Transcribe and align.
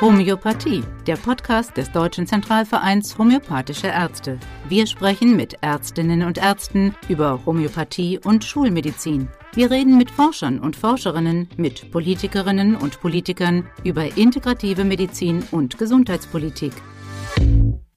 Homöopathie, 0.00 0.82
der 1.06 1.14
Podcast 1.16 1.76
des 1.76 1.90
Deutschen 1.92 2.26
Zentralvereins 2.26 3.16
Homöopathische 3.16 3.86
Ärzte. 3.86 4.40
Wir 4.68 4.88
sprechen 4.88 5.36
mit 5.36 5.54
Ärztinnen 5.62 6.24
und 6.24 6.36
Ärzten 6.36 6.96
über 7.08 7.46
Homöopathie 7.46 8.18
und 8.18 8.44
Schulmedizin. 8.44 9.28
Wir 9.54 9.70
reden 9.70 9.96
mit 9.96 10.10
Forschern 10.10 10.58
und 10.58 10.74
Forscherinnen, 10.74 11.48
mit 11.56 11.92
Politikerinnen 11.92 12.74
und 12.74 13.00
Politikern 13.00 13.70
über 13.84 14.16
integrative 14.16 14.84
Medizin 14.84 15.44
und 15.52 15.78
Gesundheitspolitik. 15.78 16.72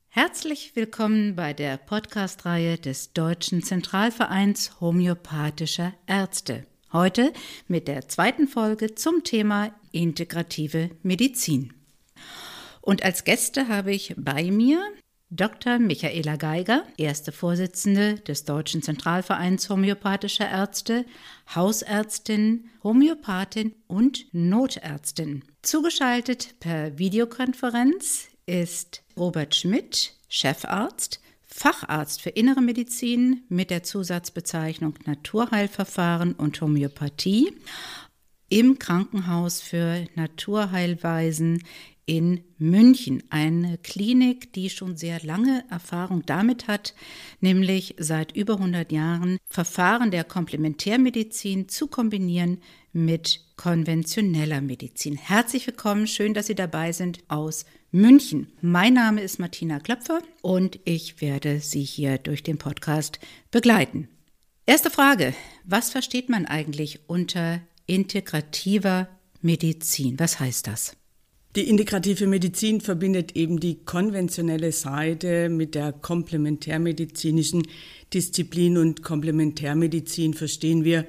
Herzlich 0.07 0.75
willkommen 0.75 1.35
bei 1.35 1.53
der 1.53 1.77
Podcast-Reihe 1.77 2.77
des 2.77 3.13
Deutschen 3.13 3.63
Zentralvereins 3.63 4.79
Homöopathischer 4.79 5.93
Ärzte. 6.05 6.63
Heute 6.93 7.33
mit 7.67 7.87
der 7.87 8.07
zweiten 8.07 8.47
Folge 8.47 8.93
zum 8.93 9.23
Thema 9.23 9.71
integrative 9.91 10.91
Medizin. 11.01 11.73
Und 12.87 13.03
als 13.03 13.25
Gäste 13.25 13.67
habe 13.67 13.91
ich 13.91 14.15
bei 14.17 14.49
mir 14.49 14.81
Dr. 15.29 15.77
Michaela 15.77 16.37
Geiger, 16.37 16.85
erste 16.95 17.33
Vorsitzende 17.33 18.15
des 18.21 18.45
Deutschen 18.45 18.81
Zentralvereins 18.81 19.69
Homöopathischer 19.69 20.49
Ärzte, 20.49 21.03
Hausärztin, 21.53 22.69
Homöopathin 22.81 23.75
und 23.87 24.33
Notärztin. 24.33 25.43
Zugeschaltet 25.63 26.61
per 26.61 26.97
Videokonferenz 26.97 28.29
ist 28.45 29.03
Robert 29.17 29.53
Schmidt, 29.53 30.13
Chefarzt, 30.29 31.19
Facharzt 31.45 32.21
für 32.21 32.29
Innere 32.29 32.61
Medizin 32.61 33.43
mit 33.49 33.69
der 33.69 33.83
Zusatzbezeichnung 33.83 34.93
Naturheilverfahren 35.05 36.31
und 36.35 36.61
Homöopathie 36.61 37.51
im 38.47 38.79
Krankenhaus 38.79 39.59
für 39.59 40.05
Naturheilweisen 40.15 41.61
in 42.07 42.41
München, 42.57 43.21
eine 43.29 43.77
Klinik, 43.77 44.53
die 44.53 44.69
schon 44.69 44.95
sehr 44.95 45.21
lange 45.23 45.63
Erfahrung 45.69 46.25
damit 46.25 46.67
hat, 46.67 46.95
nämlich 47.41 47.95
seit 47.99 48.35
über 48.35 48.53
100 48.53 48.91
Jahren 48.91 49.37
Verfahren 49.45 50.09
der 50.09 50.23
Komplementärmedizin 50.23 51.67
zu 51.67 51.87
kombinieren 51.87 52.59
mit 52.93 53.41
konventioneller 53.57 54.61
Medizin. 54.61 55.17
Herzlich 55.17 55.67
willkommen, 55.67 56.07
schön, 56.07 56.33
dass 56.33 56.47
Sie 56.47 56.55
dabei 56.55 56.93
sind 56.93 57.23
aus 57.27 57.65
München. 57.91 58.53
Mein 58.61 58.93
Name 58.93 59.21
ist 59.21 59.37
Martina 59.37 59.79
Klöpfer 59.79 60.21
und 60.41 60.79
ich 60.85 61.19
werde 61.19 61.59
Sie 61.59 61.83
hier 61.83 62.17
durch 62.17 62.41
den 62.41 62.57
Podcast 62.57 63.19
begleiten. 63.51 64.07
Erste 64.65 64.89
Frage, 64.89 65.33
was 65.65 65.89
versteht 65.89 66.29
man 66.29 66.45
eigentlich 66.45 67.01
unter 67.07 67.61
integrativer 67.85 69.09
Medizin? 69.41 70.17
Was 70.19 70.39
heißt 70.39 70.67
das? 70.67 70.95
Die 71.55 71.69
integrative 71.69 72.27
Medizin 72.27 72.81
verbindet 72.81 73.35
eben 73.35 73.59
die 73.59 73.83
konventionelle 73.83 74.71
Seite 74.71 75.49
mit 75.49 75.73
der 75.73 75.91
komplementärmedizinischen 75.91 77.63
Disziplin 78.13 78.77
und 78.77 79.01
Komplementärmedizin 79.01 80.33
verstehen 80.33 80.83
wir 80.83 81.07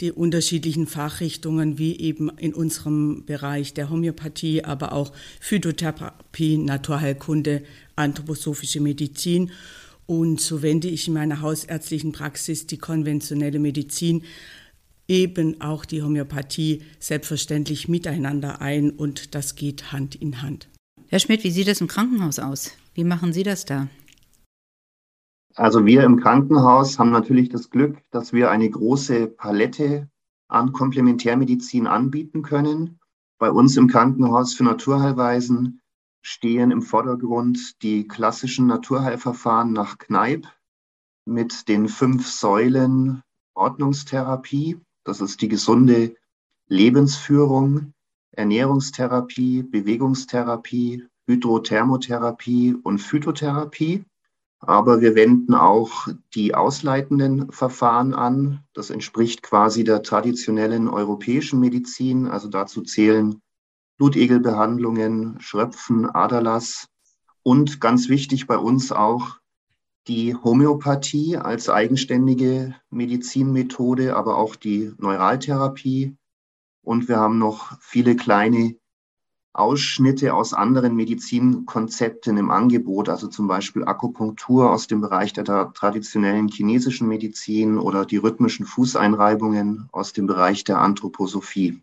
die 0.00 0.12
unterschiedlichen 0.12 0.86
Fachrichtungen 0.86 1.78
wie 1.78 1.98
eben 1.98 2.30
in 2.38 2.54
unserem 2.54 3.24
Bereich 3.26 3.74
der 3.74 3.90
Homöopathie, 3.90 4.62
aber 4.62 4.92
auch 4.92 5.12
Phytotherapie, 5.40 6.56
Naturheilkunde, 6.56 7.64
anthroposophische 7.96 8.80
Medizin. 8.80 9.50
Und 10.06 10.40
so 10.40 10.62
wende 10.62 10.88
ich 10.88 11.08
in 11.08 11.14
meiner 11.14 11.40
hausärztlichen 11.40 12.12
Praxis 12.12 12.66
die 12.66 12.78
konventionelle 12.78 13.58
Medizin 13.58 14.22
eben 15.08 15.60
auch 15.60 15.84
die 15.84 16.02
Homöopathie 16.02 16.82
selbstverständlich 17.00 17.88
miteinander 17.88 18.60
ein 18.60 18.90
und 18.90 19.34
das 19.34 19.54
geht 19.54 19.90
Hand 19.92 20.14
in 20.14 20.42
Hand. 20.42 20.68
Herr 21.08 21.18
Schmidt, 21.18 21.42
wie 21.42 21.50
sieht 21.50 21.68
es 21.68 21.80
im 21.80 21.88
Krankenhaus 21.88 22.38
aus? 22.38 22.72
Wie 22.94 23.04
machen 23.04 23.32
Sie 23.32 23.42
das 23.42 23.64
da? 23.64 23.88
Also 25.54 25.86
wir 25.86 26.04
im 26.04 26.20
Krankenhaus 26.20 26.98
haben 26.98 27.10
natürlich 27.10 27.48
das 27.48 27.70
Glück, 27.70 27.98
dass 28.10 28.32
wir 28.32 28.50
eine 28.50 28.68
große 28.68 29.26
Palette 29.26 30.08
an 30.46 30.72
Komplementärmedizin 30.72 31.86
anbieten 31.86 32.42
können. 32.42 33.00
Bei 33.38 33.50
uns 33.50 33.76
im 33.76 33.88
Krankenhaus 33.88 34.54
für 34.54 34.64
Naturheilweisen 34.64 35.80
stehen 36.22 36.70
im 36.70 36.82
Vordergrund 36.82 37.82
die 37.82 38.06
klassischen 38.06 38.66
Naturheilverfahren 38.66 39.72
nach 39.72 39.98
Kneipp 39.98 40.46
mit 41.24 41.68
den 41.68 41.88
fünf 41.88 42.28
Säulen 42.28 43.22
Ordnungstherapie, 43.54 44.80
das 45.08 45.22
ist 45.22 45.40
die 45.40 45.48
gesunde 45.48 46.14
Lebensführung, 46.68 47.94
Ernährungstherapie, 48.32 49.62
Bewegungstherapie, 49.62 51.06
Hydrothermotherapie 51.26 52.76
und 52.82 52.98
Phytotherapie. 52.98 54.04
Aber 54.60 55.00
wir 55.00 55.14
wenden 55.14 55.54
auch 55.54 56.08
die 56.34 56.54
ausleitenden 56.54 57.50
Verfahren 57.52 58.12
an. 58.12 58.64
Das 58.74 58.90
entspricht 58.90 59.42
quasi 59.42 59.82
der 59.82 60.02
traditionellen 60.02 60.88
europäischen 60.88 61.58
Medizin. 61.58 62.26
Also 62.26 62.48
dazu 62.48 62.82
zählen 62.82 63.40
Blutegelbehandlungen, 63.96 65.40
Schröpfen, 65.40 66.04
Aderlass 66.10 66.88
und 67.42 67.80
ganz 67.80 68.10
wichtig 68.10 68.46
bei 68.46 68.58
uns 68.58 68.92
auch 68.92 69.38
die 70.08 70.34
Homöopathie 70.34 71.36
als 71.36 71.68
eigenständige 71.68 72.74
Medizinmethode, 72.90 74.16
aber 74.16 74.38
auch 74.38 74.56
die 74.56 74.92
Neuraltherapie. 74.96 76.16
Und 76.82 77.08
wir 77.08 77.18
haben 77.18 77.38
noch 77.38 77.78
viele 77.80 78.16
kleine 78.16 78.76
Ausschnitte 79.52 80.34
aus 80.34 80.54
anderen 80.54 80.94
Medizinkonzepten 80.96 82.36
im 82.38 82.50
Angebot, 82.50 83.08
also 83.08 83.26
zum 83.28 83.48
Beispiel 83.48 83.84
Akupunktur 83.84 84.70
aus 84.70 84.86
dem 84.86 85.00
Bereich 85.00 85.32
der 85.32 85.72
traditionellen 85.74 86.48
chinesischen 86.48 87.08
Medizin 87.08 87.76
oder 87.78 88.06
die 88.06 88.18
rhythmischen 88.18 88.64
Fußeinreibungen 88.64 89.88
aus 89.92 90.12
dem 90.12 90.26
Bereich 90.26 90.64
der 90.64 90.78
Anthroposophie. 90.78 91.82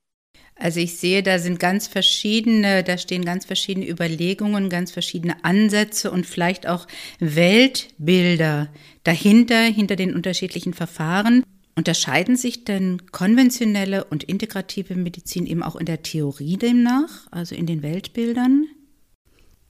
Also 0.58 0.80
ich 0.80 0.98
sehe, 0.98 1.22
da 1.22 1.38
sind 1.38 1.60
ganz 1.60 1.88
verschiedene, 1.88 2.84
da 2.84 2.98
stehen 2.98 3.26
ganz 3.26 3.46
verschiedene 3.46 3.90
Überlegungen, 3.90 4.70
ganz 4.70 4.92
verschiedene 4.92 5.44
Ansätze 5.44 6.12
und 6.12 6.26
vielleicht 6.26 6.68
auch 6.68 6.88
Weltbilder 7.20 8.70
dahinter, 9.04 9.62
hinter 9.64 9.98
den 9.98 10.16
unterschiedlichen 10.16 10.74
Verfahren. 10.74 11.44
Unterscheiden 11.76 12.38
sich 12.38 12.64
denn 12.64 13.12
konventionelle 13.12 14.06
und 14.06 14.24
integrative 14.24 14.96
Medizin 14.96 15.46
eben 15.46 15.62
auch 15.62 15.76
in 15.76 15.86
der 15.86 16.04
Theorie 16.04 16.56
demnach, 16.56 17.28
also 17.32 17.54
in 17.54 17.66
den 17.66 17.84
Weltbildern? 17.84 18.66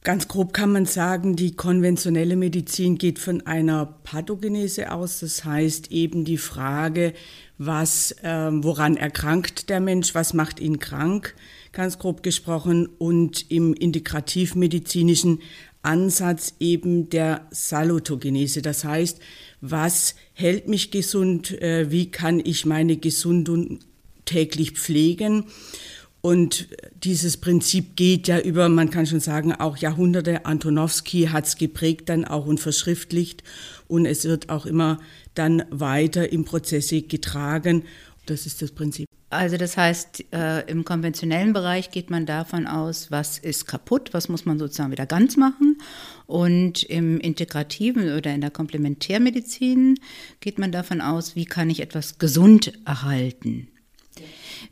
Ganz 0.05 0.27
grob 0.27 0.53
kann 0.53 0.71
man 0.71 0.85
sagen, 0.85 1.35
die 1.35 1.55
konventionelle 1.55 2.35
Medizin 2.35 2.99
geht 2.99 3.17
von 3.17 3.41
einer 3.47 3.87
Pathogenese 4.03 4.91
aus, 4.91 5.21
das 5.21 5.43
heißt 5.43 5.91
eben 5.91 6.25
die 6.25 6.37
Frage, 6.37 7.15
was, 7.57 8.11
äh, 8.21 8.51
woran 8.51 8.97
erkrankt 8.97 9.67
der 9.71 9.79
Mensch, 9.79 10.13
was 10.13 10.35
macht 10.35 10.59
ihn 10.59 10.77
krank, 10.77 11.33
ganz 11.71 11.97
grob 11.97 12.21
gesprochen, 12.21 12.87
und 12.99 13.49
im 13.49 13.73
integrativmedizinischen 13.73 15.39
Ansatz 15.81 16.53
eben 16.59 17.09
der 17.09 17.47
Salutogenese, 17.49 18.61
das 18.61 18.83
heißt, 18.83 19.19
was 19.59 20.13
hält 20.33 20.67
mich 20.67 20.91
gesund, 20.91 21.59
äh, 21.63 21.89
wie 21.89 22.11
kann 22.11 22.39
ich 22.45 22.67
meine 22.67 22.97
Gesundung 22.97 23.79
täglich 24.25 24.73
pflegen. 24.73 25.45
Und 26.25 26.69
dieses 27.03 27.37
Prinzip 27.37 27.95
geht 27.95 28.27
ja 28.27 28.39
über, 28.39 28.67
man 28.67 28.89
kann 28.89 29.05
schon 29.05 29.19
sagen, 29.19 29.53
auch 29.53 29.77
Jahrhunderte. 29.77 30.47
Antonowski 30.47 31.27
hat 31.31 31.45
es 31.45 31.55
geprägt 31.55 32.09
dann 32.09 32.25
auch 32.25 32.47
und 32.47 32.59
verschriftlicht. 32.59 33.43
Und 33.87 34.07
es 34.07 34.23
wird 34.25 34.49
auch 34.49 34.65
immer 34.65 34.99
dann 35.35 35.65
weiter 35.69 36.31
im 36.31 36.43
Prozesse 36.43 37.03
getragen. 37.03 37.83
Das 38.25 38.47
ist 38.47 38.63
das 38.63 38.71
Prinzip. 38.71 39.07
Also 39.29 39.57
das 39.57 39.77
heißt, 39.77 40.33
äh, 40.33 40.61
im 40.61 40.83
konventionellen 40.83 41.53
Bereich 41.53 41.91
geht 41.91 42.09
man 42.09 42.25
davon 42.25 42.65
aus, 42.65 43.11
was 43.11 43.37
ist 43.37 43.67
kaputt, 43.67 44.09
was 44.13 44.27
muss 44.27 44.45
man 44.45 44.57
sozusagen 44.57 44.91
wieder 44.91 45.05
ganz 45.05 45.37
machen. 45.37 45.77
Und 46.25 46.81
im 46.81 47.19
integrativen 47.19 48.17
oder 48.17 48.33
in 48.33 48.41
der 48.41 48.49
Komplementärmedizin 48.49 49.99
geht 50.39 50.57
man 50.57 50.71
davon 50.71 51.01
aus, 51.01 51.35
wie 51.35 51.45
kann 51.45 51.69
ich 51.69 51.81
etwas 51.81 52.17
gesund 52.17 52.73
erhalten. 52.83 53.67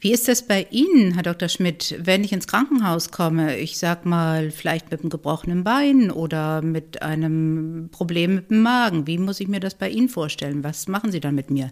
Wie 0.03 0.11
ist 0.11 0.27
das 0.27 0.45
bei 0.45 0.67
Ihnen, 0.69 1.13
Herr 1.13 1.23
Dr. 1.23 1.47
Schmidt, 1.47 1.95
wenn 1.97 2.25
ich 2.25 2.33
ins 2.33 2.45
Krankenhaus 2.45 3.09
komme? 3.09 3.57
Ich 3.57 3.79
sag 3.79 4.05
mal, 4.05 4.51
vielleicht 4.51 4.91
mit 4.91 4.99
einem 4.99 5.09
gebrochenen 5.09 5.63
Bein 5.63 6.11
oder 6.11 6.61
mit 6.61 7.01
einem 7.01 7.87
Problem 7.89 8.35
mit 8.35 8.51
dem 8.51 8.63
Magen. 8.63 9.07
Wie 9.07 9.17
muss 9.17 9.39
ich 9.39 9.47
mir 9.47 9.61
das 9.61 9.75
bei 9.75 9.87
Ihnen 9.87 10.09
vorstellen? 10.09 10.61
Was 10.61 10.89
machen 10.89 11.09
Sie 11.13 11.21
dann 11.21 11.35
mit 11.35 11.49
mir? 11.49 11.71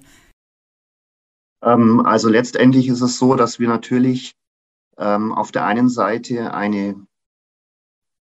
Ähm, 1.61 2.05
also 2.05 2.29
letztendlich 2.29 2.87
ist 2.87 3.01
es 3.01 3.17
so, 3.17 3.35
dass 3.35 3.59
wir 3.59 3.67
natürlich 3.67 4.33
ähm, 4.97 5.33
auf 5.33 5.51
der 5.51 5.65
einen 5.65 5.89
Seite 5.89 6.53
eine 6.53 7.05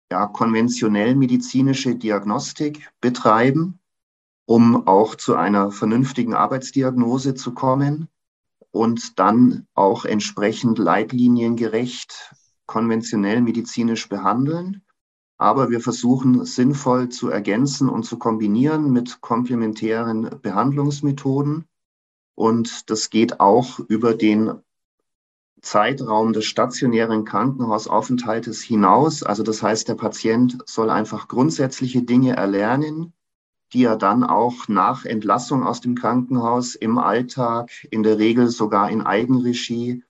ja, 0.09 0.27
konventionell 0.27 1.13
medizinische 1.13 1.95
Diagnostik 1.95 2.89
betreiben, 3.01 3.79
um 4.45 4.87
auch 4.87 5.15
zu 5.15 5.35
einer 5.35 5.71
vernünftigen 5.71 6.35
Arbeitsdiagnose 6.35 7.35
zu 7.35 7.53
kommen 7.53 8.07
und 8.71 9.19
dann 9.19 9.67
auch 9.73 10.05
entsprechend 10.05 10.77
leitliniengerecht 10.77 12.35
konventionell 12.65 13.41
medizinisch 13.41 14.09
behandeln, 14.09 14.83
aber 15.37 15.69
wir 15.69 15.79
versuchen 15.79 16.45
sinnvoll 16.45 17.09
zu 17.09 17.29
ergänzen 17.29 17.89
und 17.89 18.03
zu 18.03 18.19
kombinieren 18.19 18.91
mit 18.91 19.21
komplementären 19.21 20.39
Behandlungsmethoden. 20.41 21.65
Und 22.35 22.89
das 22.89 23.09
geht 23.09 23.39
auch 23.39 23.79
über 23.79 24.13
den 24.13 24.61
Zeitraum 25.61 26.33
des 26.33 26.45
stationären 26.45 27.25
Krankenhausaufenthaltes 27.25 28.61
hinaus. 28.61 29.23
Also 29.23 29.43
das 29.43 29.63
heißt, 29.63 29.87
der 29.87 29.95
Patient 29.95 30.57
soll 30.65 30.89
einfach 30.89 31.27
grundsätzliche 31.27 32.03
Dinge 32.03 32.35
erlernen, 32.35 33.13
die 33.73 33.83
er 33.83 33.95
dann 33.95 34.23
auch 34.23 34.67
nach 34.67 35.05
Entlassung 35.05 35.63
aus 35.63 35.81
dem 35.81 35.95
Krankenhaus 35.95 36.75
im 36.75 36.97
Alltag, 36.97 37.69
in 37.91 38.03
der 38.03 38.17
Regel 38.17 38.47
sogar 38.47 38.89
in 38.89 39.01
Eigenregie, 39.01 40.03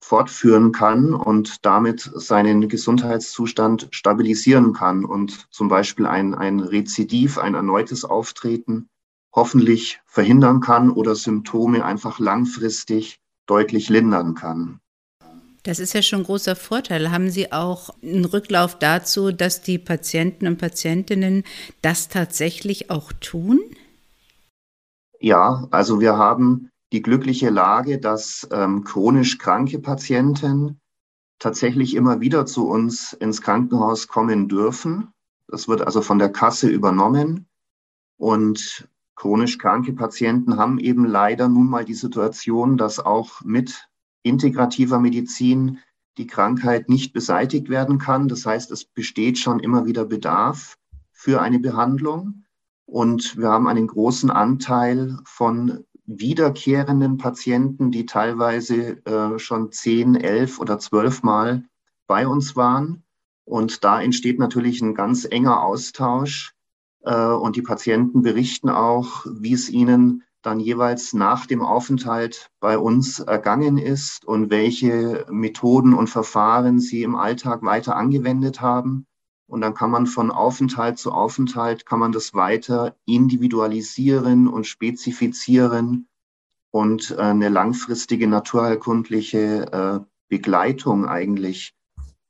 fortführen 0.00 0.72
kann 0.72 1.12
und 1.12 1.64
damit 1.66 2.10
seinen 2.14 2.68
Gesundheitszustand 2.68 3.88
stabilisieren 3.90 4.72
kann 4.72 5.04
und 5.04 5.48
zum 5.50 5.68
Beispiel 5.68 6.06
ein, 6.06 6.34
ein 6.34 6.60
Rezidiv, 6.60 7.38
ein 7.38 7.54
erneutes 7.54 8.04
Auftreten 8.04 8.88
hoffentlich 9.34 10.00
verhindern 10.06 10.60
kann 10.60 10.90
oder 10.90 11.14
Symptome 11.14 11.84
einfach 11.84 12.18
langfristig 12.18 13.20
deutlich 13.46 13.88
lindern 13.88 14.34
kann. 14.34 14.80
Das 15.62 15.78
ist 15.78 15.92
ja 15.92 16.02
schon 16.02 16.20
ein 16.20 16.24
großer 16.24 16.56
Vorteil. 16.56 17.10
Haben 17.10 17.30
Sie 17.30 17.52
auch 17.52 17.90
einen 18.02 18.24
Rücklauf 18.24 18.78
dazu, 18.78 19.32
dass 19.32 19.60
die 19.60 19.78
Patienten 19.78 20.46
und 20.46 20.58
Patientinnen 20.58 21.44
das 21.82 22.08
tatsächlich 22.08 22.90
auch 22.90 23.12
tun? 23.20 23.60
Ja, 25.20 25.66
also 25.70 26.00
wir 26.00 26.16
haben 26.16 26.70
die 26.92 27.02
glückliche 27.02 27.50
Lage, 27.50 27.98
dass 27.98 28.48
ähm, 28.52 28.84
chronisch 28.84 29.38
kranke 29.38 29.78
Patienten 29.78 30.80
tatsächlich 31.38 31.94
immer 31.94 32.20
wieder 32.20 32.46
zu 32.46 32.68
uns 32.68 33.12
ins 33.12 33.42
Krankenhaus 33.42 34.08
kommen 34.08 34.48
dürfen. 34.48 35.12
Das 35.48 35.68
wird 35.68 35.82
also 35.82 36.02
von 36.02 36.18
der 36.18 36.30
Kasse 36.30 36.68
übernommen. 36.68 37.46
Und 38.16 38.88
chronisch 39.16 39.58
kranke 39.58 39.92
Patienten 39.92 40.56
haben 40.56 40.78
eben 40.78 41.04
leider 41.04 41.48
nun 41.48 41.68
mal 41.68 41.84
die 41.84 41.94
Situation, 41.94 42.76
dass 42.76 43.00
auch 43.00 43.42
mit 43.42 43.87
integrativer 44.28 44.98
Medizin 45.00 45.78
die 46.18 46.26
Krankheit 46.26 46.88
nicht 46.88 47.12
beseitigt 47.12 47.68
werden 47.68 47.98
kann. 47.98 48.28
Das 48.28 48.44
heißt, 48.44 48.70
es 48.72 48.84
besteht 48.84 49.38
schon 49.38 49.60
immer 49.60 49.86
wieder 49.86 50.04
Bedarf 50.04 50.76
für 51.12 51.40
eine 51.40 51.58
Behandlung. 51.58 52.44
Und 52.84 53.36
wir 53.36 53.48
haben 53.48 53.68
einen 53.68 53.86
großen 53.86 54.30
Anteil 54.30 55.18
von 55.24 55.84
wiederkehrenden 56.06 57.18
Patienten, 57.18 57.90
die 57.90 58.06
teilweise 58.06 59.04
äh, 59.04 59.38
schon 59.38 59.72
zehn, 59.72 60.16
elf 60.16 60.58
oder 60.58 60.78
zwölf 60.78 61.22
Mal 61.22 61.64
bei 62.06 62.26
uns 62.26 62.56
waren. 62.56 63.04
Und 63.44 63.84
da 63.84 64.00
entsteht 64.00 64.38
natürlich 64.38 64.80
ein 64.80 64.94
ganz 64.94 65.26
enger 65.30 65.62
Austausch. 65.62 66.54
Äh, 67.02 67.14
und 67.14 67.56
die 67.56 67.62
Patienten 67.62 68.22
berichten 68.22 68.70
auch, 68.70 69.26
wie 69.30 69.52
es 69.52 69.68
ihnen 69.68 70.24
dann 70.42 70.60
jeweils 70.60 71.12
nach 71.12 71.46
dem 71.46 71.62
Aufenthalt 71.62 72.50
bei 72.60 72.78
uns 72.78 73.20
ergangen 73.20 73.78
ist 73.78 74.24
und 74.24 74.50
welche 74.50 75.26
Methoden 75.30 75.94
und 75.94 76.08
Verfahren 76.08 76.78
sie 76.78 77.02
im 77.02 77.16
Alltag 77.16 77.62
weiter 77.62 77.96
angewendet 77.96 78.60
haben. 78.60 79.06
Und 79.46 79.62
dann 79.62 79.74
kann 79.74 79.90
man 79.90 80.06
von 80.06 80.30
Aufenthalt 80.30 80.98
zu 80.98 81.10
Aufenthalt, 81.10 81.86
kann 81.86 81.98
man 81.98 82.12
das 82.12 82.34
weiter 82.34 82.96
individualisieren 83.06 84.46
und 84.46 84.66
spezifizieren 84.66 86.06
und 86.70 87.12
äh, 87.12 87.20
eine 87.20 87.48
langfristige 87.48 88.28
naturheilkundliche 88.28 89.72
äh, 89.72 90.00
Begleitung 90.28 91.06
eigentlich 91.06 91.74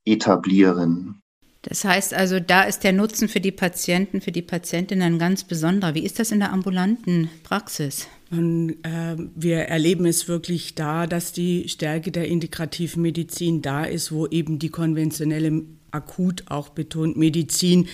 etablieren. 0.05 1.23
Das 1.69 1.85
heißt 1.85 2.15
also, 2.15 2.41
da 2.41 2.63
ist 2.63 2.83
der 2.83 2.95
Nutzen 2.95 3.29
für 3.29 3.41
die 3.41 3.53
Patienten, 3.53 4.23
für 4.23 4.33
die 4.33 4.41
Patientinnen 4.43 5.19
ganz 5.19 5.45
besonderer. 5.45 5.95
Wie 5.95 6.05
ist 6.05 6.19
das 6.19 6.33
in 6.33 6.39
der 6.39 6.51
ambulanten 6.51 7.29
Praxis? 7.43 8.09
Und, 8.31 8.77
äh, 8.83 9.17
wir 9.35 9.59
erleben 9.59 10.07
es 10.07 10.29
wirklich 10.29 10.75
da, 10.75 11.07
dass 11.07 11.33
die 11.33 11.69
Stärke 11.69 12.11
der 12.11 12.27
integrativen 12.29 13.03
Medizin 13.03 13.61
da 13.61 13.85
ist, 13.85 14.13
wo 14.13 14.27
eben 14.27 14.59
die 14.59 14.71
konventionelle 14.71 15.63
akut 15.91 16.45
auch 16.49 16.71
betont 16.71 17.17
Medizin 17.17 17.89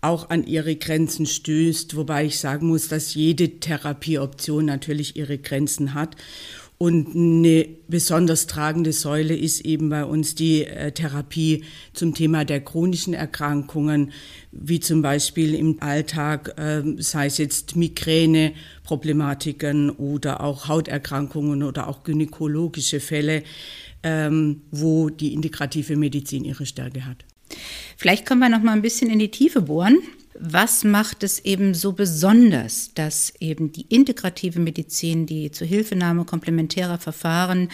auch 0.00 0.30
an 0.30 0.44
ihre 0.44 0.74
Grenzen 0.74 1.26
stößt, 1.26 1.96
wobei 1.96 2.26
ich 2.26 2.40
sagen 2.40 2.66
muss, 2.66 2.88
dass 2.88 3.14
jede 3.14 3.60
Therapieoption 3.60 4.64
natürlich 4.64 5.16
ihre 5.16 5.38
Grenzen 5.38 5.94
hat. 5.94 6.16
Und 6.82 7.14
eine 7.14 7.68
besonders 7.86 8.48
tragende 8.48 8.92
Säule 8.92 9.36
ist 9.36 9.60
eben 9.60 9.88
bei 9.88 10.04
uns 10.04 10.34
die 10.34 10.64
äh, 10.64 10.90
Therapie 10.90 11.62
zum 11.92 12.12
Thema 12.12 12.44
der 12.44 12.60
chronischen 12.60 13.14
Erkrankungen, 13.14 14.10
wie 14.50 14.80
zum 14.80 15.00
Beispiel 15.00 15.54
im 15.54 15.80
Alltag, 15.80 16.58
äh, 16.58 16.82
sei 17.00 17.26
es 17.26 17.38
jetzt 17.38 17.76
Migräne, 17.76 18.54
Problematiken 18.82 19.90
oder 19.90 20.40
auch 20.40 20.66
Hauterkrankungen 20.66 21.62
oder 21.62 21.86
auch 21.86 22.02
gynäkologische 22.02 22.98
Fälle, 22.98 23.44
ähm, 24.02 24.62
wo 24.72 25.08
die 25.08 25.34
integrative 25.34 25.94
Medizin 25.94 26.44
ihre 26.44 26.66
Stärke 26.66 27.06
hat. 27.06 27.24
Vielleicht 27.96 28.26
können 28.26 28.40
wir 28.40 28.48
noch 28.48 28.64
mal 28.64 28.72
ein 28.72 28.82
bisschen 28.82 29.08
in 29.08 29.20
die 29.20 29.30
Tiefe 29.30 29.62
bohren. 29.62 29.98
Was 30.44 30.82
macht 30.82 31.22
es 31.22 31.38
eben 31.44 31.72
so 31.72 31.92
besonders, 31.92 32.90
dass 32.94 33.32
eben 33.38 33.70
die 33.70 33.82
integrative 33.82 34.58
Medizin, 34.58 35.24
die 35.24 35.52
Zuhilfenahme 35.52 36.24
komplementärer 36.24 36.98
Verfahren 36.98 37.68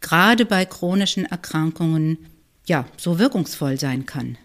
gerade 0.00 0.46
bei 0.46 0.64
chronischen 0.64 1.24
Erkrankungen 1.24 2.18
ja 2.64 2.86
so 2.96 3.18
wirkungsvoll 3.18 3.76
sein 3.76 4.06
kann? 4.06 4.38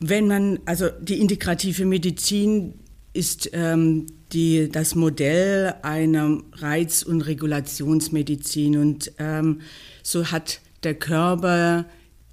Wenn 0.00 0.26
man, 0.26 0.58
also 0.64 0.88
die 1.02 1.20
integrative 1.20 1.84
Medizin 1.84 2.72
ist 3.12 3.50
ähm, 3.52 4.06
die, 4.32 4.70
das 4.72 4.94
Modell 4.94 5.74
einer 5.82 6.38
Reiz- 6.52 7.02
und 7.02 7.20
Regulationsmedizin 7.20 8.78
und 8.78 9.12
ähm, 9.18 9.60
so 10.02 10.30
hat 10.30 10.60
der 10.82 10.94
Körper 10.94 11.84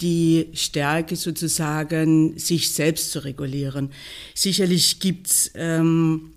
die 0.01 0.48
Stärke 0.53 1.15
sozusagen, 1.15 2.38
sich 2.38 2.71
selbst 2.71 3.12
zu 3.12 3.24
regulieren. 3.24 3.92
Sicherlich 4.33 5.00
gibt's 5.00 5.51
ähm, 5.56 6.31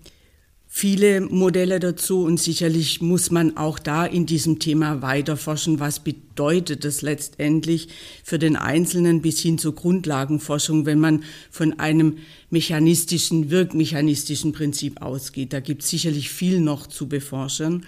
viele 0.77 1.21
Modelle 1.21 1.79
dazu 1.79 2.23
und 2.23 2.37
sicherlich 2.37 3.01
muss 3.01 3.31
man 3.31 3.55
auch 3.55 3.79
da 3.79 4.05
in 4.05 4.25
diesem 4.25 4.59
Thema 4.59 5.01
weiter 5.01 5.37
forschen. 5.37 5.79
Was 5.79 6.01
bedeutet 6.01 6.83
das 6.83 7.01
letztendlich 7.01 7.87
für 8.25 8.37
den 8.37 8.57
Einzelnen 8.57 9.21
bis 9.21 9.39
hin 9.39 9.57
zur 9.57 9.73
Grundlagenforschung, 9.73 10.85
wenn 10.85 10.99
man 10.99 11.23
von 11.49 11.79
einem 11.79 12.17
mechanistischen, 12.49 13.49
wirkmechanistischen 13.51 14.51
Prinzip 14.51 15.01
ausgeht? 15.01 15.53
Da 15.53 15.61
gibt 15.61 15.83
es 15.83 15.89
sicherlich 15.89 16.29
viel 16.29 16.59
noch 16.59 16.87
zu 16.87 17.07
beforschen. 17.07 17.85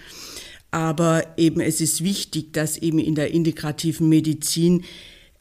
Aber 0.70 1.24
eben 1.36 1.60
es 1.60 1.82
ist 1.82 2.02
wichtig, 2.02 2.54
dass 2.54 2.78
eben 2.78 2.98
in 2.98 3.14
der 3.14 3.32
integrativen 3.32 4.08
Medizin 4.08 4.84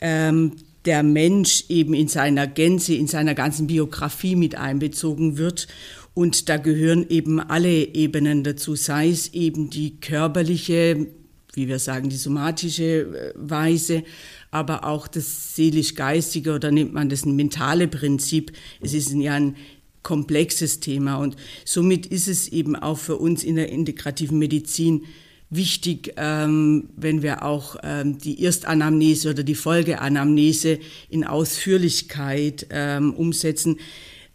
ähm, 0.02 0.54
der 0.86 1.04
Mensch 1.04 1.66
eben 1.70 1.94
in 1.94 2.08
seiner 2.08 2.48
Gänze, 2.48 2.96
in 2.96 3.08
seiner 3.08 3.36
ganzen 3.36 3.68
Biografie 3.68 4.36
mit 4.36 4.56
einbezogen 4.56 5.38
wird. 5.38 5.68
Und 6.14 6.50
da 6.50 6.58
gehören 6.58 7.06
eben 7.10 7.40
alle 7.40 7.94
Ebenen 7.94 8.44
dazu, 8.44 8.76
sei 8.76 9.10
es 9.10 9.34
eben 9.34 9.70
die 9.70 10.00
körperliche, 10.00 11.08
wie 11.54 11.68
wir 11.68 11.80
sagen, 11.80 12.10
die 12.10 12.16
somatische 12.16 13.02
äh, 13.02 13.34
Weise, 13.36 14.04
aber 14.50 14.86
auch 14.86 15.08
das 15.08 15.56
seelisch-geistige 15.56 16.54
oder 16.54 16.72
nennt 16.72 16.94
man 16.94 17.10
das 17.10 17.26
ein 17.26 17.36
mentale 17.36 17.88
Prinzip. 17.88 18.52
Es 18.82 18.94
ist 18.94 19.12
ja 19.14 19.34
ein 19.34 19.56
komplexes 20.04 20.80
Thema 20.80 21.18
und 21.18 21.36
somit 21.66 22.06
ist 22.06 22.30
es 22.30 22.48
eben 22.48 22.78
auch 22.78 22.98
für 22.98 23.18
uns 23.18 23.44
in 23.44 23.58
der 23.58 23.70
integrativen 23.70 24.40
Medizin 24.40 25.04
wichtig, 25.50 26.14
ähm, 26.18 26.90
wenn 26.96 27.22
wir 27.22 27.44
auch 27.44 27.78
ähm, 27.84 28.18
die 28.18 28.44
Erstanamnese 28.44 29.30
oder 29.30 29.44
die 29.44 29.56
Folgeanamnese 29.56 30.80
in 31.10 31.24
Ausführlichkeit 31.24 32.68
ähm, 32.70 33.14
umsetzen. 33.14 33.78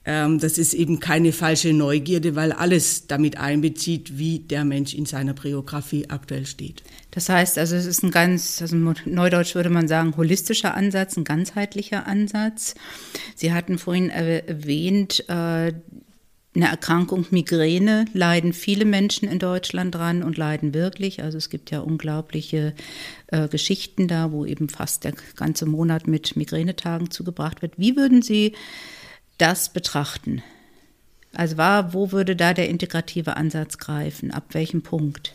Ähm, 0.04 0.40
das 0.40 0.58
ist 0.58 0.74
eben 0.74 0.98
keine 0.98 1.32
falsche 1.32 1.72
Neugierde, 1.72 2.34
weil 2.34 2.50
alles 2.50 3.06
damit 3.06 3.36
einbezieht, 3.38 4.18
wie 4.18 4.40
der 4.40 4.64
Mensch 4.64 4.94
in 4.94 5.06
seiner 5.06 5.34
Biografie 5.34 6.08
aktuell 6.08 6.46
steht. 6.46 6.82
Das 7.12 7.28
heißt 7.28 7.58
also, 7.58 7.76
es 7.76 7.86
ist 7.86 8.02
ein 8.02 8.10
ganz, 8.10 8.60
also 8.62 8.74
neudeutsch 8.74 9.54
würde 9.54 9.70
man 9.70 9.86
sagen, 9.86 10.16
holistischer 10.16 10.74
Ansatz, 10.74 11.16
ein 11.16 11.24
ganzheitlicher 11.24 12.06
Ansatz. 12.06 12.74
Sie 13.36 13.52
hatten 13.52 13.78
vorhin 13.78 14.10
erwähnt, 14.10 15.28
äh, 15.28 15.72
eine 16.54 16.68
Erkrankung 16.68 17.26
Migräne 17.30 18.04
leiden 18.12 18.52
viele 18.52 18.84
Menschen 18.84 19.26
in 19.26 19.38
Deutschland 19.38 19.94
dran 19.94 20.22
und 20.22 20.36
leiden 20.36 20.74
wirklich. 20.74 21.22
Also 21.22 21.38
es 21.38 21.48
gibt 21.48 21.70
ja 21.70 21.80
unglaubliche 21.80 22.74
äh, 23.28 23.48
Geschichten 23.48 24.06
da, 24.06 24.32
wo 24.32 24.44
eben 24.44 24.68
fast 24.68 25.04
der 25.04 25.14
ganze 25.34 25.64
Monat 25.64 26.06
mit 26.06 26.36
Migränetagen 26.36 27.10
zugebracht 27.10 27.62
wird. 27.62 27.78
Wie 27.78 27.96
würden 27.96 28.20
Sie 28.20 28.52
das 29.38 29.72
betrachten? 29.72 30.42
Also 31.32 31.56
war, 31.56 31.94
wo 31.94 32.12
würde 32.12 32.36
da 32.36 32.52
der 32.52 32.68
integrative 32.68 33.36
Ansatz 33.36 33.78
greifen? 33.78 34.30
Ab 34.30 34.48
welchem 34.52 34.82
Punkt? 34.82 35.32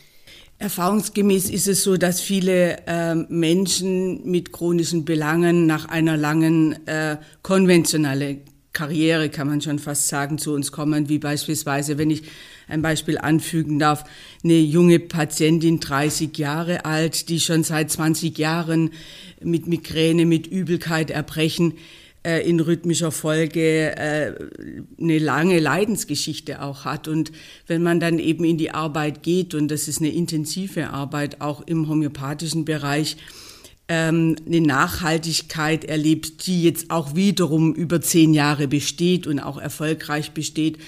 Erfahrungsgemäß 0.58 1.50
ist 1.50 1.66
es 1.66 1.82
so, 1.82 1.96
dass 1.96 2.20
viele 2.20 2.86
äh, 2.86 3.14
Menschen 3.14 4.24
mit 4.28 4.52
chronischen 4.52 5.04
Belangen 5.04 5.66
nach 5.66 5.88
einer 5.88 6.16
langen 6.16 6.86
äh, 6.86 7.16
konventionellen 7.42 8.42
Karriere, 8.72 9.28
kann 9.28 9.48
man 9.48 9.60
schon 9.60 9.78
fast 9.78 10.08
sagen, 10.08 10.38
zu 10.38 10.52
uns 10.52 10.72
kommen, 10.72 11.08
wie 11.08 11.18
beispielsweise, 11.18 11.98
wenn 11.98 12.10
ich 12.10 12.22
ein 12.68 12.82
Beispiel 12.82 13.18
anfügen 13.18 13.78
darf, 13.78 14.04
eine 14.44 14.58
junge 14.58 14.98
Patientin, 14.98 15.80
30 15.80 16.36
Jahre 16.38 16.84
alt, 16.84 17.28
die 17.28 17.40
schon 17.40 17.64
seit 17.64 17.90
20 17.90 18.36
Jahren 18.38 18.90
mit 19.42 19.66
Migräne, 19.66 20.26
mit 20.26 20.46
Übelkeit, 20.46 21.10
Erbrechen 21.10 21.74
äh, 22.24 22.46
in 22.48 22.60
rhythmischer 22.60 23.10
Folge 23.10 23.96
äh, 23.96 24.34
eine 25.00 25.18
lange 25.18 25.58
Leidensgeschichte 25.58 26.62
auch 26.62 26.84
hat. 26.84 27.08
Und 27.08 27.32
wenn 27.66 27.82
man 27.82 28.00
dann 28.00 28.18
eben 28.18 28.44
in 28.44 28.58
die 28.58 28.70
Arbeit 28.70 29.22
geht, 29.22 29.54
und 29.54 29.68
das 29.68 29.88
ist 29.88 30.00
eine 30.00 30.10
intensive 30.10 30.90
Arbeit 30.90 31.40
auch 31.40 31.66
im 31.66 31.88
homöopathischen 31.88 32.64
Bereich, 32.64 33.16
ähm, 33.88 34.36
eine 34.46 34.60
Nachhaltigkeit 34.60 35.84
erlebt, 35.84 36.46
die 36.46 36.62
jetzt 36.62 36.90
auch 36.90 37.14
wiederum 37.14 37.74
über 37.74 38.00
zehn 38.00 38.34
Jahre 38.34 38.68
besteht 38.68 39.26
und 39.26 39.40
auch 39.40 39.58
erfolgreich 39.58 40.32
besteht, 40.32 40.78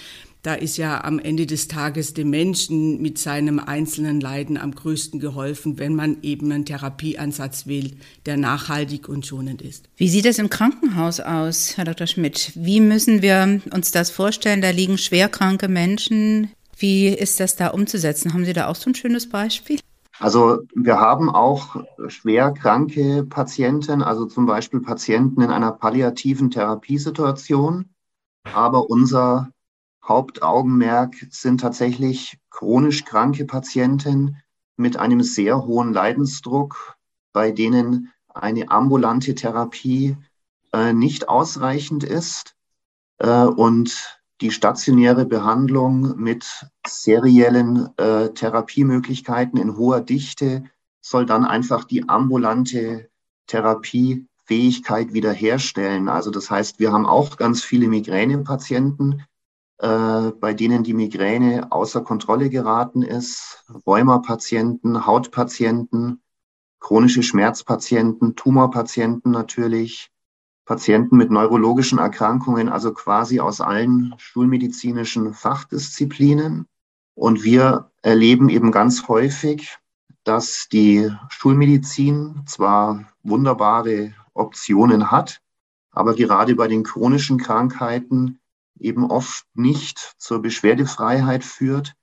da 0.42 0.54
ist 0.54 0.78
ja 0.78 1.04
am 1.04 1.18
Ende 1.18 1.44
des 1.44 1.68
Tages 1.68 2.14
dem 2.14 2.30
Menschen 2.30 3.02
mit 3.02 3.18
seinem 3.18 3.58
einzelnen 3.58 4.20
Leiden 4.20 4.56
am 4.56 4.74
größten 4.74 5.20
geholfen, 5.20 5.78
wenn 5.78 5.94
man 5.94 6.16
eben 6.22 6.50
einen 6.50 6.64
Therapieansatz 6.64 7.66
wählt, 7.66 7.94
der 8.24 8.38
nachhaltig 8.38 9.08
und 9.08 9.26
schonend 9.26 9.60
ist. 9.60 9.90
Wie 9.96 10.08
sieht 10.08 10.24
es 10.24 10.38
im 10.38 10.48
Krankenhaus 10.48 11.20
aus, 11.20 11.76
Herr 11.76 11.84
Dr. 11.84 12.06
Schmidt? 12.06 12.52
Wie 12.54 12.80
müssen 12.80 13.20
wir 13.20 13.60
uns 13.74 13.90
das 13.90 14.10
vorstellen? 14.10 14.62
Da 14.62 14.70
liegen 14.70 14.96
schwerkranke 14.96 15.68
Menschen. 15.68 16.50
Wie 16.78 17.08
ist 17.08 17.38
das 17.38 17.56
da 17.56 17.68
umzusetzen? 17.68 18.32
Haben 18.32 18.46
Sie 18.46 18.54
da 18.54 18.68
auch 18.68 18.76
so 18.76 18.88
ein 18.88 18.94
schönes 18.94 19.28
Beispiel? 19.28 19.78
Also 20.20 20.64
wir 20.74 21.00
haben 21.00 21.30
auch 21.30 21.82
schwer 22.08 22.52
kranke 22.52 23.24
Patienten, 23.24 24.02
also 24.02 24.26
zum 24.26 24.44
Beispiel 24.44 24.80
Patienten 24.80 25.40
in 25.40 25.50
einer 25.50 25.72
palliativen 25.72 26.50
Therapiesituation. 26.50 27.88
Aber 28.44 28.90
unser 28.90 29.50
Hauptaugenmerk 30.06 31.14
sind 31.30 31.62
tatsächlich 31.62 32.38
chronisch 32.50 33.06
kranke 33.06 33.46
Patienten 33.46 34.36
mit 34.76 34.98
einem 34.98 35.22
sehr 35.22 35.64
hohen 35.64 35.94
Leidensdruck, 35.94 36.98
bei 37.32 37.50
denen 37.50 38.12
eine 38.28 38.70
ambulante 38.70 39.34
Therapie 39.34 40.18
äh, 40.74 40.92
nicht 40.92 41.30
ausreichend 41.30 42.04
ist 42.04 42.56
äh, 43.18 43.44
und 43.44 44.19
die 44.40 44.50
stationäre 44.50 45.26
Behandlung 45.26 46.16
mit 46.16 46.46
seriellen 46.86 47.88
äh, 47.98 48.30
Therapiemöglichkeiten 48.30 49.58
in 49.58 49.76
hoher 49.76 50.00
Dichte 50.00 50.64
soll 51.00 51.26
dann 51.26 51.44
einfach 51.44 51.84
die 51.84 52.08
ambulante 52.08 53.10
Therapiefähigkeit 53.46 55.12
wiederherstellen. 55.12 56.08
Also 56.08 56.30
das 56.30 56.50
heißt, 56.50 56.78
wir 56.78 56.92
haben 56.92 57.06
auch 57.06 57.36
ganz 57.36 57.62
viele 57.62 57.88
Migränepatienten, 57.88 59.24
äh, 59.78 60.30
bei 60.32 60.54
denen 60.54 60.84
die 60.84 60.94
Migräne 60.94 61.70
außer 61.72 62.02
Kontrolle 62.02 62.48
geraten 62.48 63.02
ist, 63.02 63.64
Rheumapatienten, 63.86 65.06
Hautpatienten, 65.06 66.22
chronische 66.80 67.22
Schmerzpatienten, 67.22 68.36
Tumorpatienten 68.36 69.30
natürlich, 69.32 70.10
Patienten 70.70 71.16
mit 71.16 71.32
neurologischen 71.32 71.98
Erkrankungen, 71.98 72.68
also 72.68 72.94
quasi 72.94 73.40
aus 73.40 73.60
allen 73.60 74.14
schulmedizinischen 74.18 75.34
Fachdisziplinen. 75.34 76.68
Und 77.16 77.42
wir 77.42 77.90
erleben 78.02 78.48
eben 78.48 78.70
ganz 78.70 79.08
häufig, 79.08 79.78
dass 80.22 80.68
die 80.70 81.10
Schulmedizin 81.28 82.44
zwar 82.46 83.04
wunderbare 83.24 84.14
Optionen 84.32 85.10
hat, 85.10 85.40
aber 85.90 86.14
gerade 86.14 86.54
bei 86.54 86.68
den 86.68 86.84
chronischen 86.84 87.38
Krankheiten 87.38 88.38
eben 88.78 89.10
oft 89.10 89.46
nicht 89.54 90.14
zur 90.18 90.40
Beschwerdefreiheit 90.40 91.42
führt, 91.42 91.96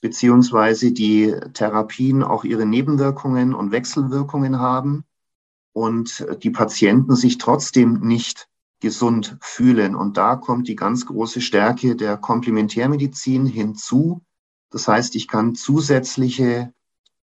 beziehungsweise 0.00 0.92
die 0.92 1.34
Therapien 1.54 2.22
auch 2.22 2.44
ihre 2.44 2.66
Nebenwirkungen 2.66 3.52
und 3.52 3.72
Wechselwirkungen 3.72 4.60
haben 4.60 5.02
und 5.72 6.26
die 6.42 6.50
Patienten 6.50 7.16
sich 7.16 7.38
trotzdem 7.38 8.00
nicht 8.00 8.48
gesund 8.80 9.36
fühlen. 9.40 9.94
Und 9.94 10.16
da 10.16 10.36
kommt 10.36 10.68
die 10.68 10.76
ganz 10.76 11.06
große 11.06 11.40
Stärke 11.40 11.96
der 11.96 12.16
Komplementärmedizin 12.16 13.46
hinzu. 13.46 14.22
Das 14.70 14.88
heißt, 14.88 15.14
ich 15.14 15.28
kann 15.28 15.54
zusätzliche 15.54 16.72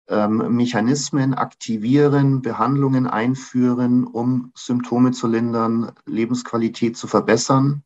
ähm, 0.08 0.54
Mechanismen 0.56 1.34
aktivieren, 1.34 2.42
Behandlungen 2.42 3.06
einführen, 3.06 4.04
um 4.04 4.52
Symptome 4.54 5.12
zu 5.12 5.26
lindern, 5.26 5.92
Lebensqualität 6.04 6.96
zu 6.96 7.06
verbessern. 7.06 7.82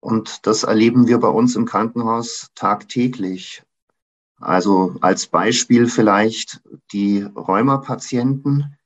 Und 0.00 0.46
das 0.46 0.64
erleben 0.64 1.06
wir 1.06 1.18
bei 1.18 1.28
uns 1.28 1.54
im 1.54 1.64
Krankenhaus 1.64 2.50
tagtäglich. 2.54 3.62
Also 4.40 4.96
als 5.00 5.28
Beispiel 5.28 5.86
vielleicht 5.86 6.60
die 6.92 7.22
Rheumapatienten, 7.22 8.76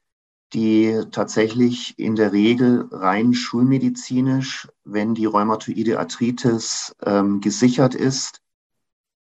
die 0.57 1.03
tatsächlich 1.11 1.99
in 1.99 2.17
der 2.17 2.33
Regel 2.33 2.89
rein 2.91 3.35
schulmedizinisch, 3.35 4.67
wenn 4.85 5.15
die 5.15 5.27
rheumatoide 5.27 5.99
Arthritis 5.99 6.97
ähm, 7.05 7.43
gesichert 7.43 7.95
ist, 7.95 8.41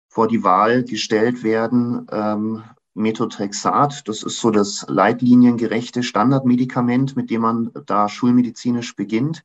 vor 0.08 0.26
die 0.26 0.42
Wahl 0.42 0.82
gestellt 0.82 1.44
werden, 1.44 2.08
ähm, 2.10 2.64
Methotrexat, 2.94 4.08
das 4.08 4.24
ist 4.24 4.40
so 4.40 4.50
das 4.50 4.84
leitliniengerechte 4.88 6.02
Standardmedikament, 6.02 7.14
mit 7.14 7.30
dem 7.30 7.42
man 7.42 7.70
da 7.86 8.08
schulmedizinisch 8.08 8.96
beginnt, 8.96 9.44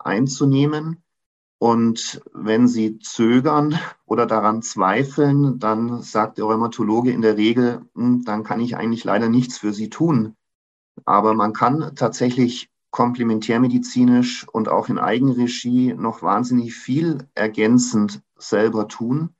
einzunehmen. 0.00 1.04
Und 1.58 2.22
wenn 2.32 2.66
Sie 2.66 2.98
zögern 2.98 3.78
oder 4.04 4.26
daran 4.26 4.62
zweifeln, 4.62 5.60
dann 5.60 6.02
sagt 6.02 6.38
der 6.38 6.46
Rheumatologe 6.46 7.12
in 7.12 7.22
der 7.22 7.36
Regel, 7.36 7.88
hm, 7.94 8.24
dann 8.24 8.42
kann 8.42 8.58
ich 8.58 8.76
eigentlich 8.76 9.04
leider 9.04 9.28
nichts 9.28 9.58
für 9.58 9.72
Sie 9.72 9.90
tun. 9.90 10.34
Aber 11.04 11.34
man 11.34 11.52
kann 11.52 11.92
tatsächlich 11.96 12.70
komplementärmedizinisch 12.90 14.46
und 14.48 14.68
auch 14.68 14.88
in 14.88 14.98
Eigenregie 14.98 15.94
noch 15.94 16.22
wahnsinnig 16.22 16.74
viel 16.74 17.26
ergänzend 17.34 18.22
selber 18.36 18.86
tun. 18.88 19.34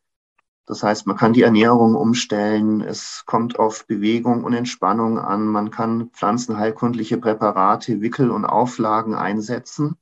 Das 0.66 0.82
heißt, 0.82 1.06
man 1.06 1.16
kann 1.16 1.34
die 1.34 1.42
Ernährung 1.42 1.94
umstellen, 1.94 2.80
es 2.80 3.24
kommt 3.26 3.58
auf 3.58 3.86
Bewegung 3.86 4.44
und 4.44 4.54
Entspannung 4.54 5.18
an, 5.18 5.46
man 5.46 5.70
kann 5.70 6.10
pflanzenheilkundliche 6.10 7.18
Präparate, 7.18 8.00
Wickel 8.00 8.30
und 8.30 8.46
Auflagen 8.46 9.14
einsetzen. 9.14 9.96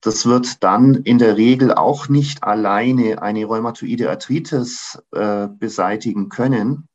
Das 0.00 0.26
wird 0.26 0.62
dann 0.62 0.94
in 0.94 1.18
der 1.18 1.36
Regel 1.36 1.74
auch 1.74 2.08
nicht 2.08 2.44
alleine 2.44 3.20
eine 3.22 3.44
rheumatoide 3.46 4.10
Arthritis 4.10 5.02
äh, 5.12 5.48
beseitigen 5.48 6.28
können. 6.28 6.87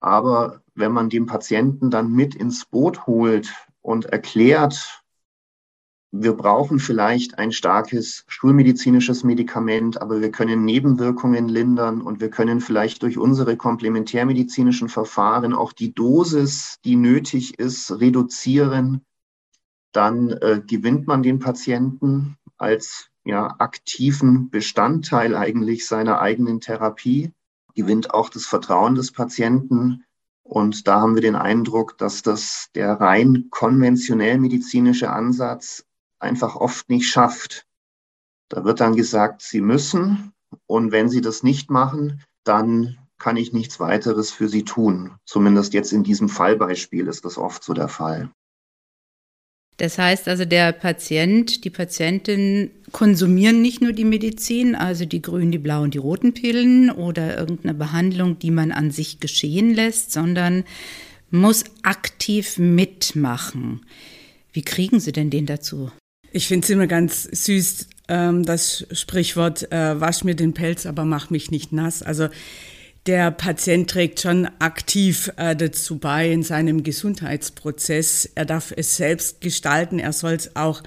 Aber 0.00 0.62
wenn 0.74 0.92
man 0.92 1.08
den 1.10 1.26
Patienten 1.26 1.90
dann 1.90 2.12
mit 2.12 2.34
ins 2.34 2.64
Boot 2.66 3.06
holt 3.06 3.52
und 3.80 4.06
erklärt, 4.06 5.02
wir 6.12 6.32
brauchen 6.32 6.78
vielleicht 6.78 7.38
ein 7.38 7.52
starkes 7.52 8.24
schulmedizinisches 8.28 9.24
Medikament, 9.24 10.00
aber 10.00 10.20
wir 10.20 10.30
können 10.30 10.64
Nebenwirkungen 10.64 11.48
lindern 11.48 12.00
und 12.00 12.20
wir 12.20 12.30
können 12.30 12.60
vielleicht 12.60 13.02
durch 13.02 13.18
unsere 13.18 13.56
komplementärmedizinischen 13.56 14.88
Verfahren 14.88 15.52
auch 15.52 15.72
die 15.72 15.92
Dosis, 15.92 16.78
die 16.84 16.96
nötig 16.96 17.58
ist, 17.58 18.00
reduzieren, 18.00 19.04
dann 19.92 20.30
äh, 20.30 20.62
gewinnt 20.64 21.06
man 21.06 21.22
den 21.22 21.38
Patienten 21.38 22.36
als 22.56 23.10
ja, 23.24 23.56
aktiven 23.58 24.50
Bestandteil 24.50 25.34
eigentlich 25.34 25.86
seiner 25.86 26.20
eigenen 26.20 26.60
Therapie, 26.60 27.32
gewinnt 27.76 28.12
auch 28.12 28.28
das 28.28 28.46
Vertrauen 28.46 28.96
des 28.96 29.12
Patienten. 29.12 30.04
Und 30.42 30.88
da 30.88 31.00
haben 31.00 31.14
wir 31.14 31.22
den 31.22 31.36
Eindruck, 31.36 31.96
dass 31.98 32.22
das 32.22 32.68
der 32.74 33.00
rein 33.00 33.46
konventionell 33.50 34.38
medizinische 34.38 35.10
Ansatz 35.10 35.84
einfach 36.18 36.56
oft 36.56 36.88
nicht 36.88 37.08
schafft. 37.08 37.66
Da 38.48 38.64
wird 38.64 38.80
dann 38.80 38.96
gesagt, 38.96 39.42
Sie 39.42 39.60
müssen. 39.60 40.32
Und 40.66 40.92
wenn 40.92 41.08
Sie 41.08 41.20
das 41.20 41.42
nicht 41.42 41.70
machen, 41.70 42.22
dann 42.44 42.96
kann 43.18 43.36
ich 43.36 43.52
nichts 43.52 43.80
weiteres 43.80 44.30
für 44.30 44.48
Sie 44.48 44.64
tun. 44.64 45.16
Zumindest 45.24 45.74
jetzt 45.74 45.92
in 45.92 46.02
diesem 46.02 46.28
Fallbeispiel 46.28 47.06
ist 47.06 47.24
das 47.24 47.38
oft 47.38 47.62
so 47.64 47.74
der 47.74 47.88
Fall. 47.88 48.30
Das 49.78 49.98
heißt 49.98 50.28
also, 50.28 50.44
der 50.44 50.72
Patient, 50.72 51.64
die 51.64 51.70
Patientin 51.70 52.70
konsumieren 52.92 53.60
nicht 53.60 53.82
nur 53.82 53.92
die 53.92 54.04
Medizin, 54.04 54.74
also 54.74 55.04
die 55.04 55.20
grünen, 55.20 55.52
die 55.52 55.58
blauen, 55.58 55.90
die 55.90 55.98
roten 55.98 56.32
Pillen 56.32 56.90
oder 56.90 57.36
irgendeine 57.36 57.74
Behandlung, 57.74 58.38
die 58.38 58.50
man 58.50 58.72
an 58.72 58.90
sich 58.90 59.20
geschehen 59.20 59.74
lässt, 59.74 60.12
sondern 60.12 60.64
muss 61.30 61.64
aktiv 61.82 62.58
mitmachen. 62.58 63.84
Wie 64.52 64.62
kriegen 64.62 65.00
Sie 65.00 65.12
denn 65.12 65.28
den 65.28 65.44
dazu? 65.44 65.90
Ich 66.32 66.48
finde 66.48 66.64
es 66.64 66.70
immer 66.70 66.86
ganz 66.86 67.24
süß, 67.24 67.88
ähm, 68.08 68.44
das 68.44 68.86
Sprichwort, 68.92 69.70
äh, 69.72 70.00
wasch 70.00 70.24
mir 70.24 70.34
den 70.34 70.54
Pelz, 70.54 70.86
aber 70.86 71.04
mach 71.04 71.28
mich 71.28 71.50
nicht 71.50 71.72
nass. 71.72 72.02
Also 72.02 72.28
der 73.06 73.30
Patient 73.30 73.88
trägt 73.88 74.20
schon 74.20 74.48
aktiv 74.58 75.30
äh, 75.36 75.54
dazu 75.54 75.98
bei 75.98 76.30
in 76.30 76.42
seinem 76.42 76.82
Gesundheitsprozess. 76.82 78.30
Er 78.34 78.44
darf 78.44 78.72
es 78.76 78.96
selbst 78.96 79.40
gestalten, 79.40 79.98
er 79.98 80.12
soll 80.12 80.32
es 80.32 80.56
auch 80.56 80.82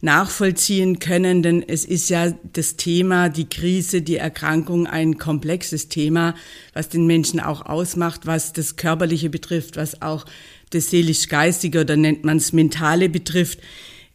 nachvollziehen 0.00 0.98
können, 0.98 1.44
denn 1.44 1.62
es 1.62 1.84
ist 1.84 2.10
ja 2.10 2.32
das 2.52 2.74
Thema, 2.74 3.28
die 3.28 3.48
Krise, 3.48 4.02
die 4.02 4.16
Erkrankung 4.16 4.88
ein 4.88 5.16
komplexes 5.16 5.88
Thema, 5.88 6.34
was 6.74 6.88
den 6.88 7.06
Menschen 7.06 7.38
auch 7.38 7.64
ausmacht, 7.64 8.26
was 8.26 8.52
das 8.52 8.74
Körperliche 8.74 9.30
betrifft, 9.30 9.76
was 9.76 10.02
auch 10.02 10.26
das 10.70 10.90
seelisch-geistige 10.90 11.82
oder 11.82 11.96
nennt 11.96 12.24
man 12.24 12.38
es 12.38 12.52
mentale 12.52 13.08
betrifft. 13.08 13.60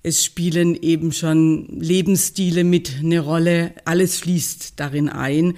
Es 0.04 0.26
spielen 0.26 0.76
eben 0.76 1.14
schon 1.14 1.68
Lebensstile 1.80 2.66
mit 2.66 2.98
eine 3.00 3.22
Rolle. 3.22 3.74
Alles 3.86 4.20
fließt 4.20 4.74
darin 4.78 5.10
ein. 5.10 5.56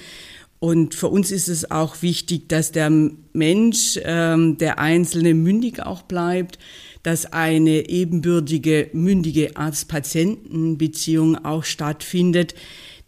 Und 0.60 0.94
für 0.94 1.08
uns 1.08 1.32
ist 1.32 1.48
es 1.48 1.72
auch 1.72 2.02
wichtig, 2.02 2.50
dass 2.50 2.72
der 2.72 2.90
Mensch, 2.90 3.98
ähm, 4.04 4.58
der 4.58 4.80
Einzelne 4.80 5.34
mündig 5.34 5.82
auch 5.82 6.02
bleibt, 6.04 6.60
dass 7.02 7.32
eine 7.32 7.90
ebenbürtige, 7.90 8.90
mündige 8.92 9.56
Arzt-Patienten-Beziehung 9.56 11.46
auch 11.46 11.64
stattfindet. 11.64 12.56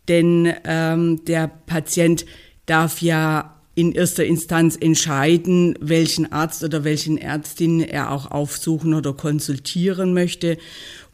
Denn 0.07 0.53
ähm, 0.63 1.25
der 1.25 1.47
Patient 1.47 2.25
darf 2.65 3.01
ja 3.01 3.61
in 3.75 3.91
erster 3.91 4.25
Instanz 4.25 4.77
entscheiden, 4.79 5.77
welchen 5.81 6.31
Arzt 6.31 6.63
oder 6.63 6.83
welchen 6.83 7.17
Ärztin 7.17 7.81
er 7.81 8.11
auch 8.11 8.31
aufsuchen 8.31 8.93
oder 8.93 9.13
konsultieren 9.13 10.13
möchte 10.13 10.57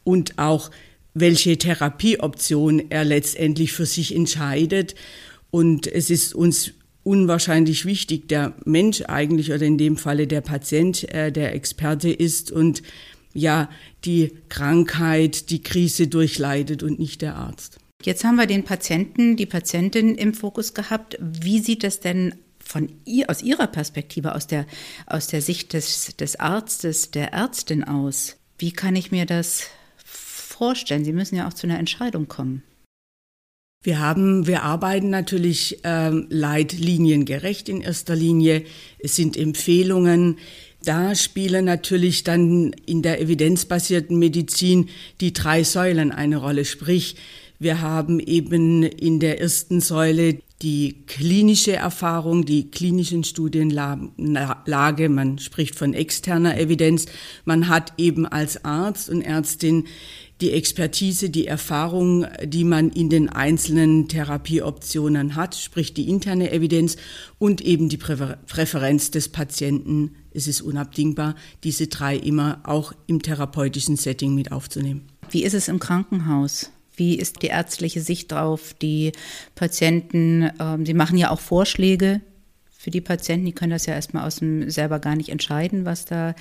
und 0.04 0.38
auch 0.38 0.70
welche 1.14 1.56
Therapieoption 1.56 2.90
er 2.90 3.04
letztendlich 3.04 3.72
für 3.72 3.86
sich 3.86 4.14
entscheidet. 4.14 4.94
Und 5.50 5.86
es 5.86 6.10
ist 6.10 6.34
uns 6.34 6.72
unwahrscheinlich 7.02 7.84
wichtig, 7.86 8.28
der 8.28 8.54
Mensch 8.64 9.02
eigentlich 9.02 9.52
oder 9.52 9.62
in 9.62 9.78
dem 9.78 9.96
Falle 9.96 10.26
der 10.26 10.42
Patient, 10.42 11.08
äh, 11.14 11.32
der 11.32 11.54
Experte 11.54 12.10
ist 12.10 12.52
und 12.52 12.82
ja 13.32 13.70
die 14.04 14.32
Krankheit, 14.48 15.50
die 15.50 15.62
Krise 15.62 16.08
durchleidet 16.08 16.82
und 16.82 16.98
nicht 16.98 17.22
der 17.22 17.36
Arzt. 17.36 17.78
Jetzt 18.04 18.24
haben 18.24 18.36
wir 18.36 18.46
den 18.46 18.64
Patienten, 18.64 19.36
die 19.36 19.46
Patientin 19.46 20.14
im 20.14 20.34
Fokus 20.34 20.74
gehabt. 20.74 21.18
Wie 21.20 21.60
sieht 21.60 21.82
das 21.82 22.00
denn 22.00 22.34
von 22.58 22.92
ihr, 23.04 23.30
aus 23.30 23.42
Ihrer 23.42 23.66
Perspektive, 23.66 24.34
aus 24.34 24.46
der, 24.46 24.66
aus 25.06 25.26
der 25.26 25.42
Sicht 25.42 25.72
des, 25.72 26.14
des 26.16 26.38
Arztes, 26.38 27.10
der 27.10 27.32
Ärztin 27.32 27.84
aus? 27.84 28.36
Wie 28.58 28.72
kann 28.72 28.94
ich 28.94 29.10
mir 29.10 29.26
das 29.26 29.64
vorstellen? 30.04 31.04
Sie 31.04 31.12
müssen 31.12 31.36
ja 31.36 31.48
auch 31.48 31.54
zu 31.54 31.66
einer 31.66 31.78
Entscheidung 31.78 32.28
kommen. 32.28 32.62
Wir 33.82 34.00
haben, 34.00 34.48
wir 34.48 34.64
arbeiten 34.64 35.08
natürlich 35.08 35.78
ähm, 35.84 36.26
leitliniengerecht 36.30 37.68
in 37.68 37.80
erster 37.80 38.16
Linie. 38.16 38.64
Es 38.98 39.14
sind 39.14 39.36
Empfehlungen. 39.36 40.38
Da 40.82 41.14
spielen 41.14 41.64
natürlich 41.64 42.24
dann 42.24 42.72
in 42.86 43.02
der 43.02 43.20
evidenzbasierten 43.20 44.18
Medizin 44.18 44.88
die 45.20 45.32
drei 45.32 45.62
Säulen 45.62 46.10
eine 46.10 46.38
Rolle. 46.38 46.64
Sprich, 46.64 47.14
wir 47.60 47.80
haben 47.80 48.18
eben 48.18 48.82
in 48.82 49.20
der 49.20 49.40
ersten 49.40 49.80
Säule 49.80 50.38
die 50.60 51.04
klinische 51.06 51.76
Erfahrung, 51.76 52.44
die 52.44 52.70
klinischen 52.70 53.22
Studienlage, 53.22 55.08
man 55.08 55.38
spricht 55.38 55.76
von 55.76 55.94
externer 55.94 56.58
Evidenz. 56.58 57.06
Man 57.44 57.68
hat 57.68 57.92
eben 57.96 58.26
als 58.26 58.64
Arzt 58.64 59.08
und 59.08 59.22
Ärztin 59.22 59.86
die 60.40 60.52
Expertise, 60.52 61.30
die 61.30 61.46
Erfahrung, 61.46 62.26
die 62.44 62.64
man 62.64 62.90
in 62.90 63.08
den 63.08 63.28
einzelnen 63.28 64.08
Therapieoptionen 64.08 65.34
hat, 65.34 65.56
sprich 65.56 65.94
die 65.94 66.08
interne 66.08 66.52
Evidenz 66.52 66.96
und 67.38 67.60
eben 67.60 67.88
die 67.88 67.96
Präferenz 67.96 69.10
des 69.10 69.28
Patienten. 69.30 70.14
Es 70.32 70.46
ist 70.46 70.60
unabdingbar, 70.60 71.34
diese 71.64 71.88
drei 71.88 72.16
immer 72.16 72.60
auch 72.64 72.92
im 73.06 73.22
therapeutischen 73.22 73.96
Setting 73.96 74.34
mit 74.34 74.52
aufzunehmen. 74.52 75.08
Wie 75.30 75.42
ist 75.42 75.54
es 75.54 75.68
im 75.68 75.80
Krankenhaus? 75.80 76.70
Wie 76.94 77.16
ist 77.16 77.42
die 77.42 77.48
ärztliche 77.48 78.00
Sicht 78.00 78.32
drauf? 78.32 78.74
Die 78.80 79.12
Patienten, 79.54 80.50
ähm, 80.60 80.86
sie 80.86 80.94
machen 80.94 81.18
ja 81.18 81.30
auch 81.30 81.40
Vorschläge 81.40 82.20
für 82.70 82.90
die 82.92 83.00
Patienten, 83.00 83.46
die 83.46 83.52
können 83.52 83.72
das 83.72 83.86
ja 83.86 83.94
erstmal 83.94 84.24
aus 84.24 84.36
dem 84.36 84.70
selber 84.70 85.00
gar 85.00 85.16
nicht 85.16 85.30
entscheiden, 85.30 85.84
was 85.84 86.04
da 86.04 86.34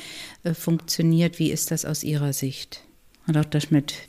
äh, 0.44 0.54
funktioniert. 0.54 1.40
Wie 1.40 1.52
ist 1.52 1.72
das 1.72 1.84
aus 1.84 2.04
Ihrer 2.04 2.32
Sicht? 2.32 2.87
Herr 3.28 3.34
Dr. 3.34 3.60
Schmidt. 3.60 4.08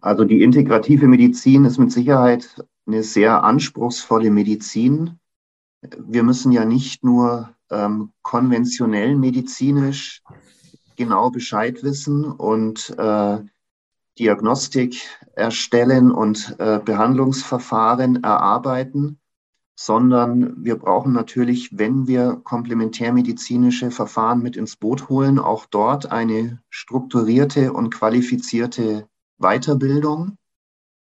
Also 0.00 0.24
die 0.24 0.42
integrative 0.42 1.06
Medizin 1.06 1.64
ist 1.64 1.78
mit 1.78 1.92
Sicherheit 1.92 2.66
eine 2.84 3.04
sehr 3.04 3.44
anspruchsvolle 3.44 4.30
Medizin. 4.30 5.20
Wir 5.98 6.24
müssen 6.24 6.50
ja 6.50 6.64
nicht 6.64 7.04
nur 7.04 7.54
ähm, 7.70 8.12
konventionell 8.22 9.14
medizinisch 9.14 10.20
genau 10.96 11.30
Bescheid 11.30 11.84
wissen 11.84 12.24
und 12.24 12.92
äh, 12.98 13.38
Diagnostik 14.18 15.00
erstellen 15.36 16.10
und 16.10 16.56
äh, 16.58 16.80
Behandlungsverfahren 16.84 18.24
erarbeiten, 18.24 19.20
sondern 19.74 20.64
wir 20.64 20.76
brauchen 20.76 21.12
natürlich, 21.12 21.76
wenn 21.76 22.06
wir 22.06 22.40
komplementärmedizinische 22.44 23.90
Verfahren 23.90 24.42
mit 24.42 24.56
ins 24.56 24.76
Boot 24.76 25.08
holen, 25.08 25.38
auch 25.38 25.66
dort 25.66 26.12
eine 26.12 26.60
strukturierte 26.70 27.72
und 27.72 27.90
qualifizierte 27.90 29.08
Weiterbildung. 29.38 30.36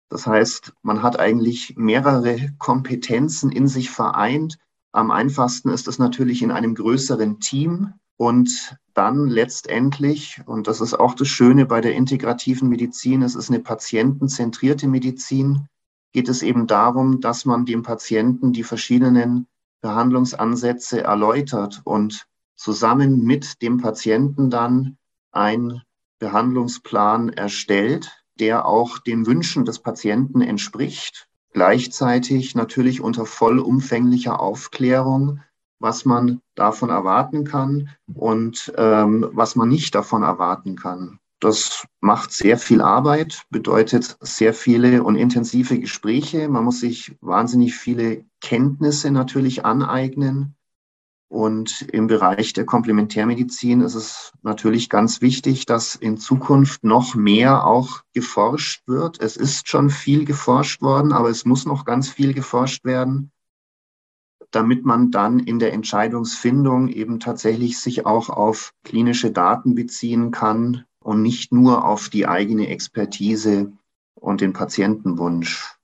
Das 0.09 0.25
heißt, 0.27 0.73
man 0.81 1.03
hat 1.03 1.19
eigentlich 1.19 1.75
mehrere 1.77 2.53
Kompetenzen 2.57 3.51
in 3.51 3.67
sich 3.67 3.89
vereint. 3.89 4.57
Am 4.91 5.11
einfachsten 5.11 5.69
ist 5.69 5.87
es 5.87 5.99
natürlich 5.99 6.41
in 6.41 6.51
einem 6.51 6.75
größeren 6.75 7.39
Team 7.39 7.93
und 8.17 8.77
dann 8.93 9.27
letztendlich, 9.27 10.41
und 10.45 10.67
das 10.67 10.79
ist 10.79 10.93
auch 10.93 11.15
das 11.15 11.27
Schöne 11.27 11.65
bei 11.65 11.81
der 11.81 11.95
integrativen 11.95 12.69
Medizin, 12.69 13.21
es 13.21 13.35
ist 13.35 13.49
eine 13.49 13.59
patientenzentrierte 13.59 14.87
Medizin, 14.87 15.67
geht 16.15 16.29
es 16.29 16.43
eben 16.43 16.65
darum, 16.65 17.19
dass 17.19 17.43
man 17.43 17.65
dem 17.65 17.83
Patienten 17.83 18.53
die 18.53 18.63
verschiedenen 18.63 19.47
Behandlungsansätze 19.81 21.03
erläutert 21.03 21.81
und 21.83 22.25
zusammen 22.55 23.25
mit 23.25 23.61
dem 23.61 23.81
Patienten 23.81 24.49
dann 24.49 24.97
ein 25.33 25.81
Behandlungsplan 26.19 27.33
erstellt, 27.33 28.23
der 28.39 28.65
auch 28.65 28.97
den 28.99 29.27
Wünschen 29.27 29.65
des 29.65 29.79
Patienten 29.79 30.39
entspricht. 30.39 31.27
Gleichzeitig 31.51 32.55
natürlich 32.55 33.01
unter 33.01 33.25
vollumfänglicher 33.25 34.39
Aufklärung, 34.39 35.41
was 35.79 36.05
man 36.05 36.39
davon 36.55 36.91
erwarten 36.91 37.43
kann 37.43 37.89
und 38.13 38.71
ähm, 38.77 39.29
was 39.33 39.57
man 39.57 39.67
nicht 39.67 39.93
davon 39.93 40.23
erwarten 40.23 40.77
kann. 40.77 41.19
Das 41.39 41.85
macht 41.99 42.31
sehr 42.31 42.57
viel 42.57 42.81
Arbeit, 42.81 43.43
bedeutet 43.49 44.17
sehr 44.21 44.53
viele 44.53 45.03
und 45.03 45.15
intensive 45.15 45.77
Gespräche. 45.79 46.47
Man 46.47 46.63
muss 46.63 46.79
sich 46.79 47.17
wahnsinnig 47.21 47.75
viele 47.75 48.25
Kenntnisse 48.41 49.11
natürlich 49.11 49.65
aneignen. 49.65 50.55
Und 51.27 51.81
im 51.91 52.07
Bereich 52.07 52.53
der 52.53 52.65
Komplementärmedizin 52.65 53.81
ist 53.81 53.95
es 53.95 54.31
natürlich 54.43 54.89
ganz 54.89 55.21
wichtig, 55.21 55.65
dass 55.65 55.95
in 55.95 56.17
Zukunft 56.17 56.83
noch 56.83 57.15
mehr 57.15 57.65
auch 57.65 58.03
geforscht 58.13 58.87
wird. 58.87 59.19
Es 59.19 59.35
ist 59.35 59.67
schon 59.67 59.89
viel 59.89 60.23
geforscht 60.23 60.81
worden, 60.81 61.11
aber 61.11 61.29
es 61.29 61.43
muss 61.43 61.65
noch 61.65 61.83
ganz 61.83 62.09
viel 62.09 62.33
geforscht 62.33 62.85
werden, 62.85 63.31
damit 64.51 64.85
man 64.85 65.11
dann 65.11 65.39
in 65.39 65.59
der 65.59 65.73
Entscheidungsfindung 65.73 66.87
eben 66.87 67.19
tatsächlich 67.19 67.79
sich 67.79 68.05
auch 68.05 68.29
auf 68.29 68.73
klinische 68.83 69.31
Daten 69.31 69.75
beziehen 69.75 70.31
kann 70.31 70.85
und 71.05 71.21
nicht 71.21 71.51
nur 71.51 71.85
auf 71.85 72.09
die 72.09 72.25
eigene 72.25 72.67
Expertise 72.67 73.71
und 74.15 74.41
den 74.41 74.53
Patientenwunsch. 74.53 75.75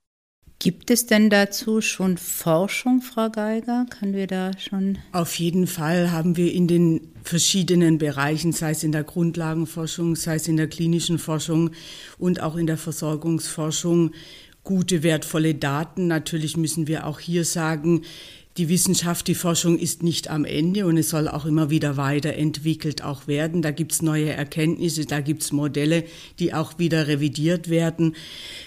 Gibt 0.58 0.90
es 0.90 1.06
denn 1.06 1.30
dazu 1.30 1.80
schon 1.82 2.18
Forschung, 2.18 3.02
Frau 3.02 3.30
Geiger? 3.30 3.86
Können 3.92 4.14
wir 4.14 4.26
da 4.26 4.52
schon? 4.58 4.98
Auf 5.12 5.36
jeden 5.36 5.68
Fall 5.68 6.12
haben 6.12 6.38
wir 6.38 6.52
in 6.52 6.68
den 6.68 7.12
verschiedenen 7.24 8.00
Bereichen, 8.00 8.52
sei 8.52 8.72
es 8.72 8.84
in 8.84 8.92
der 8.92 9.04
Grundlagenforschung, 9.04 10.16
sei 10.16 10.36
es 10.36 10.48
in 10.48 10.58
der 10.58 10.68
klinischen 10.68 11.20
Forschung 11.20 11.70
und 12.18 12.42
auch 12.42 12.56
in 12.56 12.66
der 12.66 12.78
Versorgungsforschung, 12.78 14.12
gute, 14.64 15.04
wertvolle 15.04 15.54
Daten. 15.54 16.08
Natürlich 16.08 16.58
müssen 16.58 16.88
wir 16.88 17.06
auch 17.06 17.20
hier 17.20 17.46
sagen, 17.46 18.02
die 18.58 18.68
Wissenschaft, 18.68 19.28
die 19.28 19.36
Forschung 19.36 19.80
ist 19.80 20.04
nicht 20.04 20.30
am 20.30 20.44
Ende 20.44 20.86
und 20.86 20.98
es 20.98 21.10
soll 21.10 21.30
auch 21.30 21.46
immer 21.46 21.70
wieder 21.70 21.96
weiterentwickelt 21.96 23.02
auch 23.02 23.26
werden. 23.26 23.62
Da 23.62 23.72
gibt 23.72 23.94
es 23.94 24.02
neue 24.02 24.32
Erkenntnisse, 24.32 25.06
da 25.06 25.22
gibt 25.22 25.44
es 25.44 25.54
Modelle, 25.54 26.04
die 26.40 26.54
auch 26.54 26.78
wieder 26.78 27.08
revidiert 27.08 27.70
werden. 27.70 28.16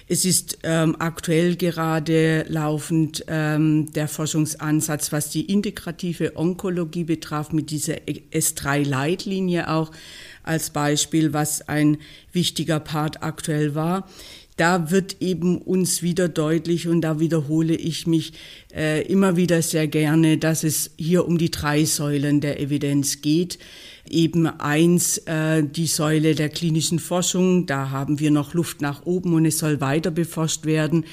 Es 0.08 0.24
ist 0.24 0.58
ähm, 0.62 0.96
aktuell 0.98 1.56
gerade 1.56 2.46
laufend 2.48 3.26
ähm, 3.28 3.92
der 3.92 4.08
Forschungsansatz, 4.08 5.12
was 5.12 5.28
die 5.28 5.52
integrative 5.52 6.36
Onkologie 6.36 7.04
betraf, 7.04 7.52
mit 7.52 7.70
dieser 7.70 7.96
S3-Leitlinie 8.32 9.70
auch 9.70 9.90
als 10.42 10.70
Beispiel, 10.70 11.34
was 11.34 11.68
ein 11.68 11.98
wichtiger 12.32 12.80
Part 12.80 13.22
aktuell 13.22 13.74
war 13.74 14.08
da 14.56 14.90
wird 14.90 15.16
eben 15.20 15.58
uns 15.58 16.02
wieder 16.02 16.28
deutlich 16.28 16.86
und 16.86 17.00
da 17.00 17.18
wiederhole 17.18 17.74
ich 17.74 18.06
mich 18.06 18.32
äh, 18.74 19.02
immer 19.06 19.36
wieder 19.36 19.62
sehr 19.62 19.88
gerne, 19.88 20.38
dass 20.38 20.62
es 20.62 20.92
hier 20.96 21.26
um 21.26 21.38
die 21.38 21.50
drei 21.50 21.84
Säulen 21.84 22.40
der 22.40 22.60
Evidenz 22.60 23.20
geht. 23.20 23.58
Eben 24.08 24.46
eins, 24.46 25.18
äh, 25.18 25.64
die 25.64 25.86
Säule 25.86 26.34
der 26.34 26.50
klinischen 26.50 26.98
Forschung, 26.98 27.66
da 27.66 27.90
haben 27.90 28.20
wir 28.20 28.30
noch 28.30 28.54
Luft 28.54 28.80
nach 28.80 29.06
oben 29.06 29.34
und 29.34 29.44
es 29.46 29.58
soll 29.58 29.80
weiter 29.80 30.10
beforscht 30.10 30.66
werden 30.66 31.04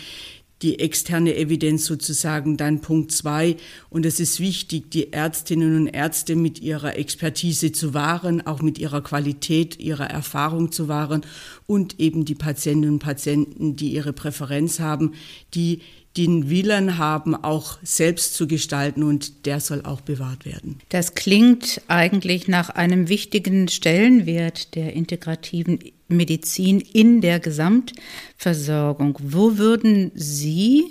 die 0.61 0.79
externe 0.79 1.35
Evidenz 1.35 1.85
sozusagen 1.85 2.57
dann 2.57 2.81
Punkt 2.81 3.11
zwei. 3.11 3.57
Und 3.89 4.05
es 4.05 4.19
ist 4.19 4.39
wichtig, 4.39 4.91
die 4.91 5.11
Ärztinnen 5.13 5.75
und 5.75 5.87
Ärzte 5.87 6.35
mit 6.35 6.61
ihrer 6.61 6.97
Expertise 6.97 7.71
zu 7.71 7.93
wahren, 7.93 8.45
auch 8.45 8.61
mit 8.61 8.77
ihrer 8.77 9.01
Qualität, 9.01 9.79
ihrer 9.79 10.09
Erfahrung 10.09 10.71
zu 10.71 10.87
wahren 10.87 11.21
und 11.65 11.99
eben 11.99 12.25
die 12.25 12.35
Patientinnen 12.35 12.95
und 12.95 12.99
Patienten, 12.99 13.75
die 13.75 13.93
ihre 13.93 14.13
Präferenz 14.13 14.79
haben, 14.79 15.13
die 15.53 15.81
den 16.17 16.49
Willen 16.49 16.97
haben, 16.97 17.35
auch 17.35 17.77
selbst 17.83 18.33
zu 18.33 18.47
gestalten 18.47 19.03
und 19.03 19.45
der 19.45 19.59
soll 19.59 19.83
auch 19.83 20.01
bewahrt 20.01 20.45
werden. 20.45 20.79
Das 20.89 21.15
klingt 21.15 21.81
eigentlich 21.87 22.47
nach 22.47 22.69
einem 22.69 23.07
wichtigen 23.07 23.67
Stellenwert 23.69 24.75
der 24.75 24.93
integrativen 24.93 25.79
Medizin 26.09 26.81
in 26.81 27.21
der 27.21 27.39
Gesamtversorgung. 27.39 29.17
Wo 29.21 29.57
würden 29.57 30.11
Sie, 30.15 30.85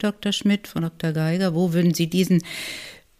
Herr 0.00 0.12
Dr. 0.12 0.32
Schmidt, 0.32 0.66
Frau 0.66 0.80
Dr. 0.80 1.12
Geiger, 1.12 1.54
wo 1.54 1.72
würden 1.72 1.94
Sie 1.94 2.08
diesen 2.08 2.42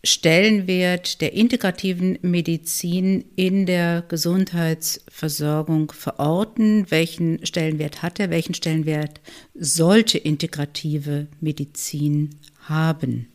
Stellenwert 0.05 1.21
der 1.21 1.33
integrativen 1.33 2.19
Medizin 2.23 3.25
in 3.37 3.67
der 3.67 4.05
Gesundheitsversorgung 4.07 5.93
verorten? 5.93 6.87
Welchen 6.91 7.45
Stellenwert 7.45 8.03
hat 8.03 8.21
er? 8.21 8.31
Welchen 8.31 8.55
Stellenwert 8.55 9.21
sollte 9.55 10.19
integrative 10.19 11.27
Medizin 11.41 12.31
haben? 12.61 13.29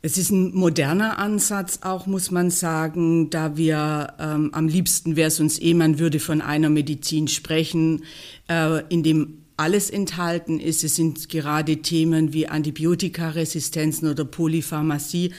Es 0.00 0.18
ist 0.18 0.30
ein 0.30 0.54
moderner 0.54 1.18
Ansatz 1.18 1.80
auch, 1.82 2.06
muss 2.06 2.30
man 2.30 2.50
sagen, 2.50 3.30
da 3.30 3.56
wir 3.56 4.14
ähm, 4.18 4.50
am 4.52 4.68
liebsten 4.68 5.16
wäre 5.16 5.28
es 5.28 5.40
uns 5.40 5.58
eh, 5.58 5.72
man 5.72 5.98
würde 5.98 6.18
von 6.20 6.42
einer 6.42 6.68
Medizin 6.68 7.28
sprechen, 7.28 8.04
äh, 8.48 8.82
in 8.88 9.02
dem 9.02 9.44
alles 9.56 9.90
enthalten 9.90 10.58
ist. 10.58 10.84
Es 10.84 10.96
sind 10.96 11.28
gerade 11.28 11.78
Themen 11.78 12.32
wie 12.32 12.48
Antibiotikaresistenzen 12.48 14.08
oder 14.08 14.24
Polypharmacie 14.24 15.32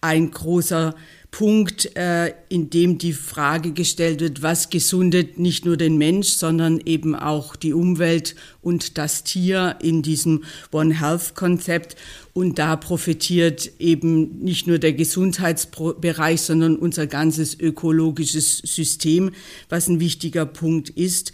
ein 0.00 0.30
großer 0.30 0.94
Punkt, 1.30 1.94
äh, 1.94 2.32
in 2.48 2.70
dem 2.70 2.96
die 2.96 3.12
Frage 3.12 3.72
gestellt 3.72 4.20
wird, 4.20 4.42
was 4.42 4.70
gesundet 4.70 5.38
nicht 5.38 5.66
nur 5.66 5.76
den 5.76 5.98
Mensch, 5.98 6.28
sondern 6.28 6.80
eben 6.80 7.14
auch 7.14 7.54
die 7.54 7.74
Umwelt 7.74 8.34
und 8.62 8.96
das 8.96 9.24
Tier 9.24 9.76
in 9.82 10.02
diesem 10.02 10.44
One 10.72 10.98
Health 10.98 11.34
Konzept. 11.34 11.96
Und 12.32 12.58
da 12.58 12.76
profitiert 12.76 13.70
eben 13.78 14.38
nicht 14.38 14.66
nur 14.66 14.78
der 14.78 14.94
Gesundheitsbereich, 14.94 16.40
sondern 16.40 16.76
unser 16.76 17.06
ganzes 17.06 17.58
ökologisches 17.60 18.58
System, 18.58 19.32
was 19.68 19.88
ein 19.88 20.00
wichtiger 20.00 20.46
Punkt 20.46 20.90
ist 20.90 21.32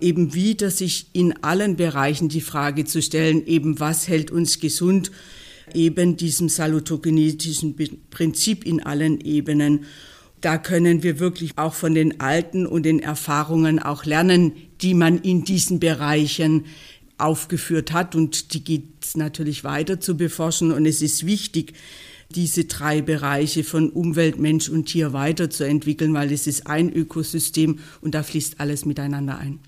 eben 0.00 0.34
wieder 0.34 0.70
sich 0.70 1.06
in 1.12 1.44
allen 1.44 1.76
Bereichen 1.76 2.28
die 2.28 2.40
Frage 2.40 2.84
zu 2.84 3.00
stellen, 3.00 3.46
eben 3.46 3.78
was 3.78 4.08
hält 4.08 4.32
uns 4.32 4.58
gesund, 4.58 5.12
eben 5.74 6.16
diesem 6.16 6.48
salutogenetischen 6.48 7.76
Prinzip 8.10 8.64
in 8.64 8.82
allen 8.82 9.20
Ebenen. 9.20 9.84
Da 10.40 10.58
können 10.58 11.02
wir 11.02 11.20
wirklich 11.20 11.52
auch 11.56 11.74
von 11.74 11.94
den 11.94 12.20
Alten 12.20 12.66
und 12.66 12.82
den 12.84 12.98
Erfahrungen 12.98 13.78
auch 13.78 14.04
lernen, 14.04 14.52
die 14.80 14.94
man 14.94 15.18
in 15.18 15.44
diesen 15.44 15.78
Bereichen 15.78 16.64
aufgeführt 17.18 17.92
hat. 17.92 18.14
Und 18.14 18.54
die 18.54 18.64
geht 18.64 19.14
natürlich 19.14 19.62
weiter 19.64 20.00
zu 20.00 20.16
beforschen. 20.16 20.72
Und 20.72 20.86
es 20.86 21.00
ist 21.00 21.24
wichtig, 21.26 21.74
diese 22.34 22.64
drei 22.64 23.02
Bereiche 23.02 23.62
von 23.62 23.90
Umwelt, 23.90 24.38
Mensch 24.38 24.68
und 24.68 24.86
Tier 24.86 25.12
weiterzuentwickeln, 25.12 26.14
weil 26.14 26.32
es 26.32 26.46
ist 26.46 26.66
ein 26.66 26.92
Ökosystem 26.92 27.78
und 28.00 28.14
da 28.14 28.22
fließt 28.22 28.58
alles 28.58 28.84
miteinander 28.84 29.38
ein. 29.38 29.60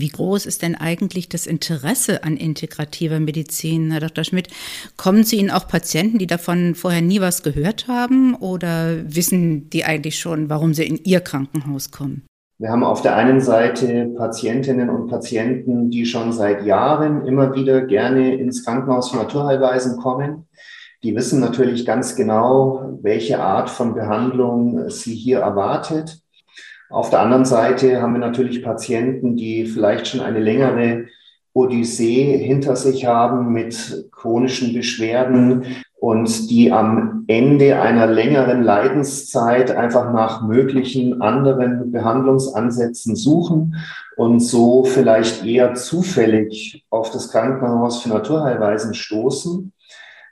Wie 0.00 0.08
groß 0.08 0.46
ist 0.46 0.62
denn 0.62 0.74
eigentlich 0.74 1.28
das 1.28 1.46
Interesse 1.46 2.24
an 2.24 2.36
integrativer 2.36 3.20
Medizin, 3.20 3.90
Herr 3.90 4.00
Dr. 4.00 4.24
Schmidt? 4.24 4.48
Kommen 4.96 5.24
zu 5.24 5.36
Ihnen 5.36 5.50
auch 5.50 5.68
Patienten, 5.68 6.18
die 6.18 6.26
davon 6.26 6.74
vorher 6.74 7.02
nie 7.02 7.20
was 7.20 7.42
gehört 7.42 7.88
haben 7.88 8.34
oder 8.34 8.96
wissen 9.04 9.70
die 9.70 9.84
eigentlich 9.84 10.18
schon, 10.18 10.50
warum 10.50 10.74
sie 10.74 10.86
in 10.86 11.00
Ihr 11.04 11.20
Krankenhaus 11.20 11.90
kommen? 11.90 12.26
Wir 12.58 12.70
haben 12.70 12.84
auf 12.84 13.02
der 13.02 13.16
einen 13.16 13.40
Seite 13.42 14.14
Patientinnen 14.16 14.88
und 14.88 15.08
Patienten, 15.08 15.90
die 15.90 16.06
schon 16.06 16.32
seit 16.32 16.64
Jahren 16.64 17.26
immer 17.26 17.54
wieder 17.54 17.82
gerne 17.82 18.34
ins 18.36 18.64
Krankenhaus 18.64 19.10
für 19.10 19.18
Naturheilweisen 19.18 19.98
kommen. 19.98 20.46
Die 21.02 21.14
wissen 21.14 21.40
natürlich 21.40 21.84
ganz 21.84 22.16
genau, 22.16 22.98
welche 23.02 23.40
Art 23.40 23.68
von 23.68 23.94
Behandlung 23.94 24.88
sie 24.88 25.14
hier 25.14 25.40
erwartet. 25.40 26.22
Auf 26.88 27.10
der 27.10 27.20
anderen 27.20 27.44
Seite 27.44 28.00
haben 28.00 28.12
wir 28.12 28.20
natürlich 28.20 28.62
Patienten, 28.62 29.36
die 29.36 29.66
vielleicht 29.66 30.06
schon 30.06 30.20
eine 30.20 30.40
längere 30.40 31.06
Odyssee 31.52 32.36
hinter 32.36 32.76
sich 32.76 33.06
haben 33.06 33.52
mit 33.52 34.08
chronischen 34.12 34.74
Beschwerden 34.74 35.64
und 35.98 36.50
die 36.50 36.70
am 36.70 37.24
Ende 37.26 37.80
einer 37.80 38.06
längeren 38.06 38.62
Leidenszeit 38.62 39.70
einfach 39.70 40.12
nach 40.12 40.42
möglichen 40.42 41.22
anderen 41.22 41.90
Behandlungsansätzen 41.90 43.16
suchen 43.16 43.76
und 44.16 44.40
so 44.40 44.84
vielleicht 44.84 45.44
eher 45.44 45.74
zufällig 45.74 46.84
auf 46.90 47.10
das 47.10 47.30
Krankenhaus 47.30 48.02
für 48.02 48.10
Naturheilweisen 48.10 48.94
stoßen 48.94 49.72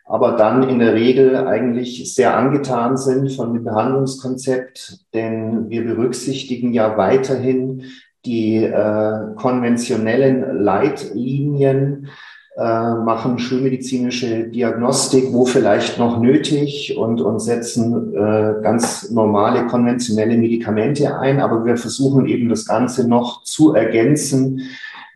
aber 0.04 0.32
dann 0.32 0.68
in 0.68 0.78
der 0.78 0.94
Regel 0.94 1.36
eigentlich 1.36 2.14
sehr 2.14 2.36
angetan 2.36 2.96
sind 2.96 3.32
von 3.32 3.54
dem 3.54 3.64
Behandlungskonzept, 3.64 4.98
denn 5.14 5.70
wir 5.70 5.84
berücksichtigen 5.84 6.72
ja 6.72 6.96
weiterhin 6.96 7.84
die 8.26 8.56
äh, 8.56 9.34
konventionellen 9.36 10.62
Leitlinien, 10.62 12.08
äh, 12.56 12.94
machen 12.94 13.40
schulmedizinische 13.40 14.44
Diagnostik, 14.44 15.32
wo 15.32 15.44
vielleicht 15.44 15.98
noch 15.98 16.20
nötig 16.20 16.96
und, 16.96 17.20
und 17.20 17.40
setzen 17.40 18.14
äh, 18.14 18.62
ganz 18.62 19.10
normale 19.10 19.66
konventionelle 19.66 20.36
Medikamente 20.36 21.18
ein, 21.18 21.40
aber 21.40 21.64
wir 21.64 21.76
versuchen 21.76 22.26
eben 22.26 22.48
das 22.48 22.64
Ganze 22.64 23.08
noch 23.08 23.42
zu 23.42 23.74
ergänzen 23.74 24.62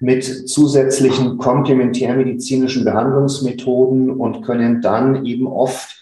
mit 0.01 0.49
zusätzlichen 0.49 1.39
komplementärmedizinischen 1.39 2.85
Behandlungsmethoden 2.85 4.11
und 4.11 4.43
können 4.43 4.81
dann 4.81 5.25
eben 5.27 5.47
oft 5.47 5.99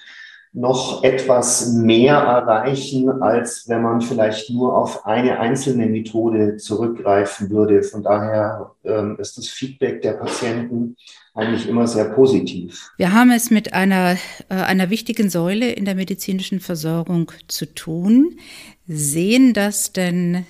noch 0.56 1.04
etwas 1.04 1.74
mehr 1.74 2.14
erreichen, 2.14 3.10
als 3.20 3.68
wenn 3.68 3.82
man 3.82 4.00
vielleicht 4.00 4.48
nur 4.48 4.76
auf 4.76 5.04
eine 5.04 5.38
einzelne 5.38 5.86
Methode 5.86 6.56
zurückgreifen 6.56 7.50
würde. 7.50 7.82
Von 7.82 8.02
daher 8.02 8.70
ähm, 8.82 9.16
ist 9.18 9.36
das 9.36 9.48
Feedback 9.48 10.00
der 10.00 10.12
Patienten 10.12 10.96
eigentlich 11.34 11.68
immer 11.68 11.86
sehr 11.86 12.06
positiv. 12.06 12.90
Wir 12.96 13.12
haben 13.12 13.30
es 13.30 13.50
mit 13.50 13.74
einer, 13.74 14.16
äh, 14.48 14.54
einer 14.54 14.88
wichtigen 14.88 15.28
Säule 15.28 15.70
in 15.72 15.84
der 15.84 15.94
medizinischen 15.94 16.60
Versorgung 16.60 17.30
zu 17.48 17.66
tun. 17.66 18.38
Sehen 18.88 19.52
das 19.52 19.92
denn 19.92 20.46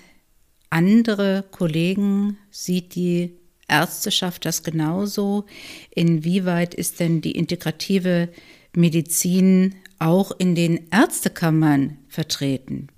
andere 0.70 1.44
Kollegen, 1.50 2.38
sieht 2.50 2.94
die 2.94 3.33
Ärzteschaft 3.68 4.44
das 4.44 4.62
genauso? 4.62 5.44
Inwieweit 5.90 6.74
ist 6.74 7.00
denn 7.00 7.20
die 7.20 7.33
integrative 7.33 8.29
Medizin 8.74 9.74
auch 9.98 10.33
in 10.38 10.55
den 10.55 10.88
Ärztekammern 10.90 11.98
vertreten? 12.09 12.88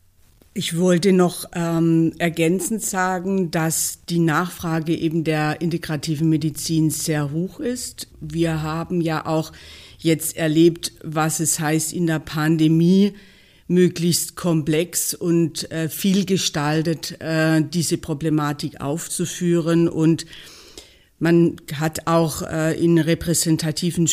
Ich 0.54 0.76
wollte 0.76 1.12
noch 1.12 1.44
ähm, 1.54 2.14
ergänzend 2.18 2.82
sagen, 2.82 3.52
dass 3.52 4.00
die 4.08 4.18
Nachfrage 4.18 4.92
eben 4.92 5.22
der 5.22 5.60
integrativen 5.60 6.28
Medizin 6.28 6.90
sehr 6.90 7.30
hoch 7.30 7.60
ist. 7.60 8.08
Wir 8.20 8.60
haben 8.60 9.00
ja 9.00 9.24
auch 9.24 9.52
jetzt 9.98 10.36
erlebt, 10.36 10.92
was 11.04 11.38
es 11.38 11.60
heißt 11.60 11.92
in 11.92 12.08
der 12.08 12.18
Pandemie, 12.18 13.12
möglichst 13.68 14.34
komplex 14.34 15.14
und 15.14 15.70
äh, 15.70 15.88
vielgestaltet 15.88 17.20
äh, 17.20 17.62
diese 17.62 17.98
Problematik 17.98 18.80
aufzuführen. 18.80 19.88
Und 19.88 20.26
man 21.18 21.56
hat 21.74 22.06
auch 22.06 22.42
äh, 22.42 22.82
in 22.82 22.98
repräsentativen 22.98 24.08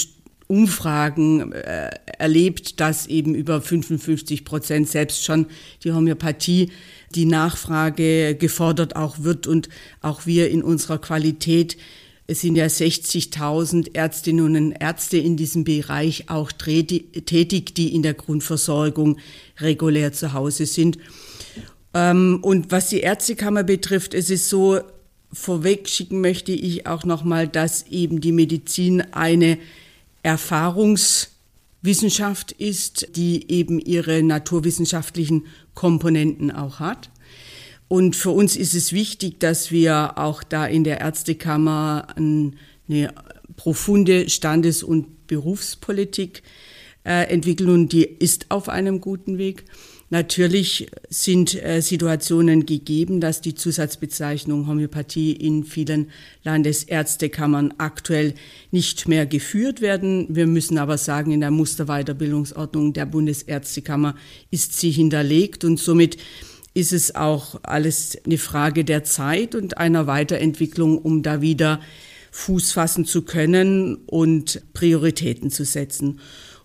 Umfragen 0.48 1.54
äh, 1.54 1.90
erlebt, 2.20 2.80
dass 2.80 3.08
eben 3.08 3.34
über 3.34 3.62
55 3.62 4.46
Prozent 4.46 4.90
selbst 4.90 5.24
schon 5.24 5.48
die 5.84 5.92
Homöopathie 5.92 6.72
die 7.16 7.26
Nachfrage 7.26 8.36
gefordert 8.36 8.96
auch 8.96 9.20
wird 9.20 9.48
und 9.48 9.70
auch 10.02 10.26
wir 10.26 10.50
in 10.50 10.62
unserer 10.62 11.00
Qualität 11.00 11.78
es 12.28 12.42
sind 12.42 12.56
ja 12.56 12.66
60.000 12.66 13.96
Ärztinnen 13.96 14.56
und 14.56 14.72
Ärzte 14.72 15.18
in 15.18 15.38
diesem 15.38 15.64
Bereich 15.64 16.28
auch 16.30 16.52
tätig, 16.52 17.76
die 17.76 17.94
in 17.94 18.02
der 18.02 18.16
Grundversorgung 18.16 19.20
regulär 19.60 20.12
zu 20.12 20.34
Hause 20.34 20.66
sind. 20.66 20.98
Ähm, 21.94 22.40
und 22.42 22.72
was 22.72 22.90
die 22.90 23.02
Ärztekammer 23.02 23.62
betrifft, 23.64 24.16
es 24.16 24.32
ist 24.32 24.50
so, 24.50 24.80
vorweg 25.32 25.88
schicken 25.88 26.20
möchte 26.22 26.52
ich 26.52 26.88
auch 26.88 27.04
nochmal, 27.04 27.48
dass 27.48 27.86
eben 27.88 28.22
die 28.22 28.32
Medizin 28.32 29.02
eine 29.14 29.60
Erfahrungswissenschaft 30.24 32.54
ist, 32.54 33.10
die 33.16 33.52
eben 33.52 33.80
ihre 33.80 34.24
naturwissenschaftlichen 34.24 35.46
Komponenten 35.76 36.50
auch 36.50 36.80
hat. 36.80 37.12
Und 37.88 38.16
für 38.16 38.32
uns 38.32 38.56
ist 38.56 38.74
es 38.74 38.94
wichtig, 38.94 39.40
dass 39.40 39.72
wir 39.72 40.18
auch 40.18 40.44
da 40.44 40.66
in 40.66 40.84
der 40.84 41.02
Ärztekammer 41.02 42.08
eine 42.16 43.14
profunde 43.56 44.30
Standes- 44.30 44.84
und 44.84 45.28
Berufspolitik 45.28 46.44
äh, 47.04 47.30
entwickeln 47.32 47.70
und 47.70 47.94
die 47.94 48.04
ist 48.04 48.48
auf 48.50 48.70
einem 48.70 49.02
guten 49.02 49.38
Weg. 49.38 49.64
Natürlich 50.12 50.88
sind 51.10 51.62
äh, 51.64 51.82
Situationen 51.82 52.68
gegeben, 52.68 53.22
dass 53.22 53.42
die 53.42 53.56
Zusatzbezeichnung 53.56 54.68
Homöopathie 54.68 55.32
in 55.32 55.64
vielen 55.64 56.12
Landesärztekammern 56.44 57.74
aktuell 57.80 58.36
nicht 58.70 59.08
mehr 59.08 59.26
geführt 59.26 59.82
werden. 59.82 60.28
Wir 60.30 60.46
müssen 60.46 60.78
aber 60.78 61.00
sagen, 61.00 61.32
in 61.32 61.42
der 61.42 61.50
Musterweiterbildungsordnung 61.50 62.94
der 62.94 63.08
Bundesärztekammer 63.08 64.16
ist 64.52 64.80
sie 64.80 64.92
hinterlegt 64.92 65.64
und 65.64 65.80
somit 65.80 66.18
ist 66.76 66.92
es 66.92 67.16
auch 67.16 67.60
alles 67.64 68.18
eine 68.26 68.38
Frage 68.38 68.84
der 68.84 69.04
Zeit 69.04 69.56
und 69.56 69.78
einer 69.78 70.08
Weiterentwicklung, 70.08 71.00
um 71.00 71.24
da 71.24 71.42
wieder 71.42 71.80
Fuß 72.32 72.74
fassen 72.74 73.06
zu 73.06 73.22
können 73.22 73.96
und 74.06 74.62
Prioritäten 74.74 75.50
zu 75.50 75.64
setzen. 75.64 76.20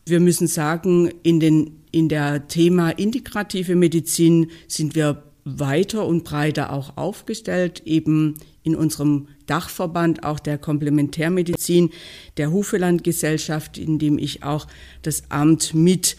Wir 0.05 0.19
müssen 0.19 0.49
sagen, 0.49 1.13
in, 1.23 1.39
den, 1.39 1.85
in 1.93 2.09
der 2.09 2.49
Thema 2.49 2.91
integrative 2.91 3.77
Medizin 3.77 4.51
sind 4.67 4.97
wir 4.97 5.23
weiter 5.45 6.05
und 6.05 6.25
breiter 6.25 6.73
auch 6.73 6.97
aufgestellt, 6.97 7.83
eben 7.85 8.35
in 8.65 8.75
unserem 8.75 9.29
Dachverband 9.47 10.25
auch 10.25 10.41
der 10.41 10.59
Komplementärmedizin 10.59 11.91
der 12.37 12.51
Hufeland-Gesellschaft, 12.51 13.79
in 13.79 14.01
dem 14.01 14.19
ich 14.19 14.43
auch 14.43 14.67
das 15.03 15.31
Amt 15.31 15.73
mit 15.73 16.17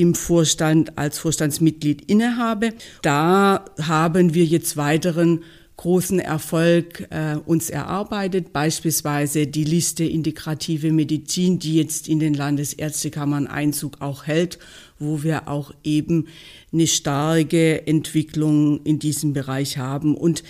im 0.00 0.14
Vorstand 0.14 0.96
als 0.98 1.18
Vorstandsmitglied 1.18 2.10
innehabe. 2.10 2.72
Da 3.02 3.64
haben 3.80 4.34
wir 4.34 4.44
jetzt 4.44 4.76
weiteren 4.76 5.44
großen 5.76 6.18
Erfolg 6.18 7.06
äh, 7.10 7.36
uns 7.46 7.70
erarbeitet, 7.70 8.52
beispielsweise 8.52 9.46
die 9.46 9.64
Liste 9.64 10.04
integrative 10.04 10.92
Medizin, 10.92 11.58
die 11.58 11.76
jetzt 11.76 12.06
in 12.06 12.18
den 12.18 12.34
Landesärztekammern 12.34 13.46
Einzug 13.46 14.00
auch 14.00 14.26
hält, 14.26 14.58
wo 14.98 15.22
wir 15.22 15.48
auch 15.48 15.72
eben 15.82 16.26
eine 16.72 16.86
starke 16.86 17.86
Entwicklung 17.86 18.82
in 18.84 18.98
diesem 18.98 19.32
Bereich 19.32 19.78
haben. 19.78 20.16
Und 20.16 20.42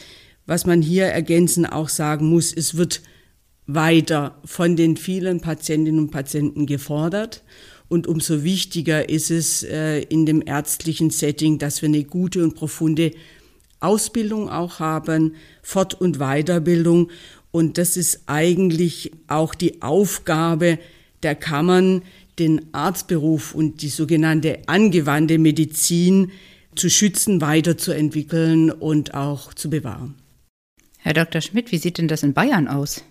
was 0.47 0.67
man 0.67 0.83
hier 0.83 1.07
ergänzen 1.07 1.65
auch 1.65 1.89
sagen 1.89 2.27
muss, 2.27 2.53
es 2.53 2.77
wird 2.77 3.01
weiter 3.69 4.37
von 4.45 4.75
den 4.75 4.97
vielen 4.97 5.41
Patientinnen 5.41 6.01
und 6.01 6.11
Patienten 6.11 6.67
gefordert. 6.67 7.45
Und 7.91 8.07
umso 8.07 8.45
wichtiger 8.45 9.09
ist 9.09 9.33
es 9.33 9.65
äh, 9.65 10.03
in 10.03 10.25
dem 10.25 10.43
ärztlichen 10.47 11.11
Setting, 11.11 11.59
dass 11.59 11.83
wir 11.83 11.89
eine 11.89 12.05
gute 12.05 12.45
und 12.45 12.55
profunde 12.55 13.11
Ausbildung 13.81 14.49
auch 14.49 14.79
haben, 14.79 15.35
Fort- 15.61 16.01
und 16.01 16.19
Weiterbildung. 16.19 17.11
Und 17.51 17.79
das 17.79 17.97
ist 17.97 18.23
eigentlich 18.27 19.11
auch 19.27 19.57
die 19.57 19.83
Aufgabe 19.83 20.79
der 21.25 21.35
Kammern, 21.35 22.03
den 22.39 22.73
Arztberuf 22.73 23.57
und 23.57 23.83
die 23.83 23.89
sogenannte 23.89 24.61
angewandte 24.67 25.39
Medizin 25.39 26.31
zu 26.77 26.89
schützen, 26.89 27.41
weiterzuentwickeln 27.41 28.71
und 28.71 29.15
auch 29.15 29.53
zu 29.53 29.69
bewahren. 29.69 30.15
Herr 30.99 31.15
Dr. 31.15 31.41
Schmidt, 31.41 31.73
wie 31.73 31.79
sieht 31.79 31.99
denn 31.99 32.07
das 32.07 32.23
in 32.23 32.35
Bayern 32.35 32.69
aus? 32.69 33.03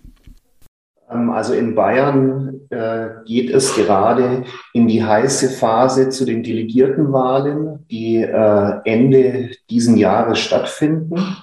Ähm, 1.10 1.30
also 1.30 1.54
in 1.54 1.74
Bayern 1.74 2.60
äh, 2.70 3.08
geht 3.24 3.50
es 3.50 3.74
gerade 3.74 4.44
in 4.72 4.88
die 4.88 5.04
heiße 5.04 5.50
Phase 5.50 6.08
zu 6.10 6.24
den 6.24 6.42
Delegiertenwahlen, 6.42 7.86
die 7.90 8.16
äh, 8.16 8.72
Ende 8.84 9.50
diesen 9.68 9.96
Jahres 9.96 10.38
stattfinden. 10.38 11.36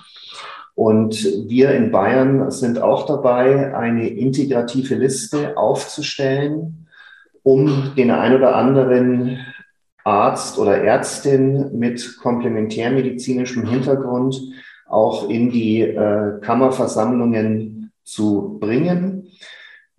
Und 0.76 1.24
wir 1.48 1.72
in 1.72 1.92
Bayern 1.92 2.52
sind 2.52 2.80
auch 2.80 3.08
dabei, 3.08 3.76
eine 3.76 4.08
integrative 4.10 4.96
Liste 4.96 5.58
aufzustellen, 5.58 6.88
um 7.42 7.94
den 7.98 8.12
ein 8.12 8.36
oder 8.36 8.56
anderen 8.56 9.40
Arzt 10.04 10.60
oder 10.60 10.78
Ärztin 10.84 11.78
mit 11.78 12.18
komplementärmedizinischem 12.22 13.66
Hintergrund 13.66 14.40
auch 14.88 15.30
in 15.30 15.50
die 15.50 15.82
äh, 15.82 16.40
Kammerversammlungen 16.42 17.92
zu 18.04 18.58
bringen. 18.60 19.17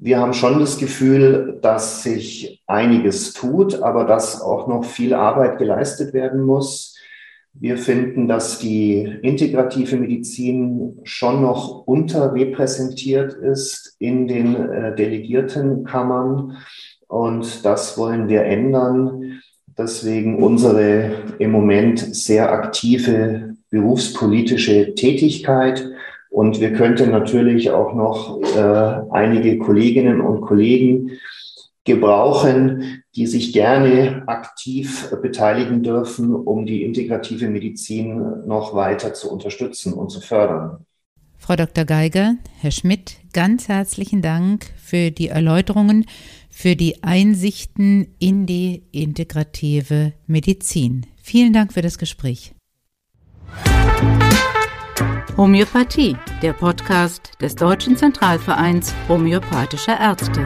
Wir 0.01 0.21
haben 0.21 0.33
schon 0.33 0.61
das 0.61 0.79
Gefühl, 0.79 1.59
dass 1.61 2.05
sich 2.05 2.63
einiges 2.67 3.33
tut, 3.33 3.83
aber 3.83 4.05
dass 4.05 4.41
auch 4.41 4.69
noch 4.69 4.85
viel 4.85 5.13
Arbeit 5.13 5.59
geleistet 5.59 6.15
werden 6.15 6.43
muss. 6.43 6.97
Wir 7.53 7.77
finden, 7.77 8.29
dass 8.29 8.61
die 8.61 9.19
integrative 9.23 9.97
Medizin 9.97 11.01
schon 11.03 11.43
noch 11.43 11.87
unterrepräsentiert 11.87 13.33
ist 13.33 13.97
in 13.99 14.29
den 14.29 14.55
äh, 14.55 14.95
Delegiertenkammern 14.95 16.59
und 17.09 17.65
das 17.65 17.99
wollen 17.99 18.29
wir 18.29 18.45
ändern. 18.45 19.41
Deswegen 19.77 20.43
unsere 20.43 21.11
im 21.39 21.51
Moment 21.51 22.15
sehr 22.15 22.53
aktive 22.53 23.57
berufspolitische 23.71 24.95
Tätigkeit. 24.95 25.85
Und 26.31 26.61
wir 26.61 26.73
könnten 26.73 27.11
natürlich 27.11 27.71
auch 27.71 27.95
noch 27.95 28.41
äh, 28.43 29.01
einige 29.11 29.59
Kolleginnen 29.59 30.21
und 30.21 30.43
Kollegen 30.43 31.13
gebrauchen, 31.85 33.03
die 33.17 33.27
sich 33.27 33.53
gerne 33.53 34.23
aktiv 34.27 35.11
beteiligen 35.23 35.83
dürfen, 35.83 36.35
um 36.35 36.67
die 36.67 36.83
integrative 36.83 37.49
Medizin 37.49 38.47
noch 38.47 38.75
weiter 38.75 39.15
zu 39.15 39.33
unterstützen 39.33 39.95
und 39.95 40.11
zu 40.11 40.21
fördern. 40.21 40.85
Frau 41.39 41.57
Dr. 41.57 41.85
Geiger, 41.85 42.35
Herr 42.61 42.73
Schmidt, 42.73 43.17
ganz 43.33 43.69
herzlichen 43.69 44.23
Dank 44.23 44.67
für 44.77 45.11
die 45.11 45.29
Erläuterungen, 45.29 46.05
für 46.51 46.77
die 46.77 47.03
Einsichten 47.03 48.15
in 48.19 48.45
die 48.45 48.83
integrative 48.93 50.13
Medizin. 50.27 51.07
Vielen 51.23 51.53
Dank 51.53 51.73
für 51.73 51.83
das 51.83 51.97
Gespräch. 51.97 52.55
Homöopathie, 55.39 56.17
der 56.43 56.53
Podcast 56.53 57.41
des 57.41 57.55
Deutschen 57.55 57.97
Zentralvereins 57.97 58.93
homöopathischer 59.09 59.97
Ärzte. 59.97 60.45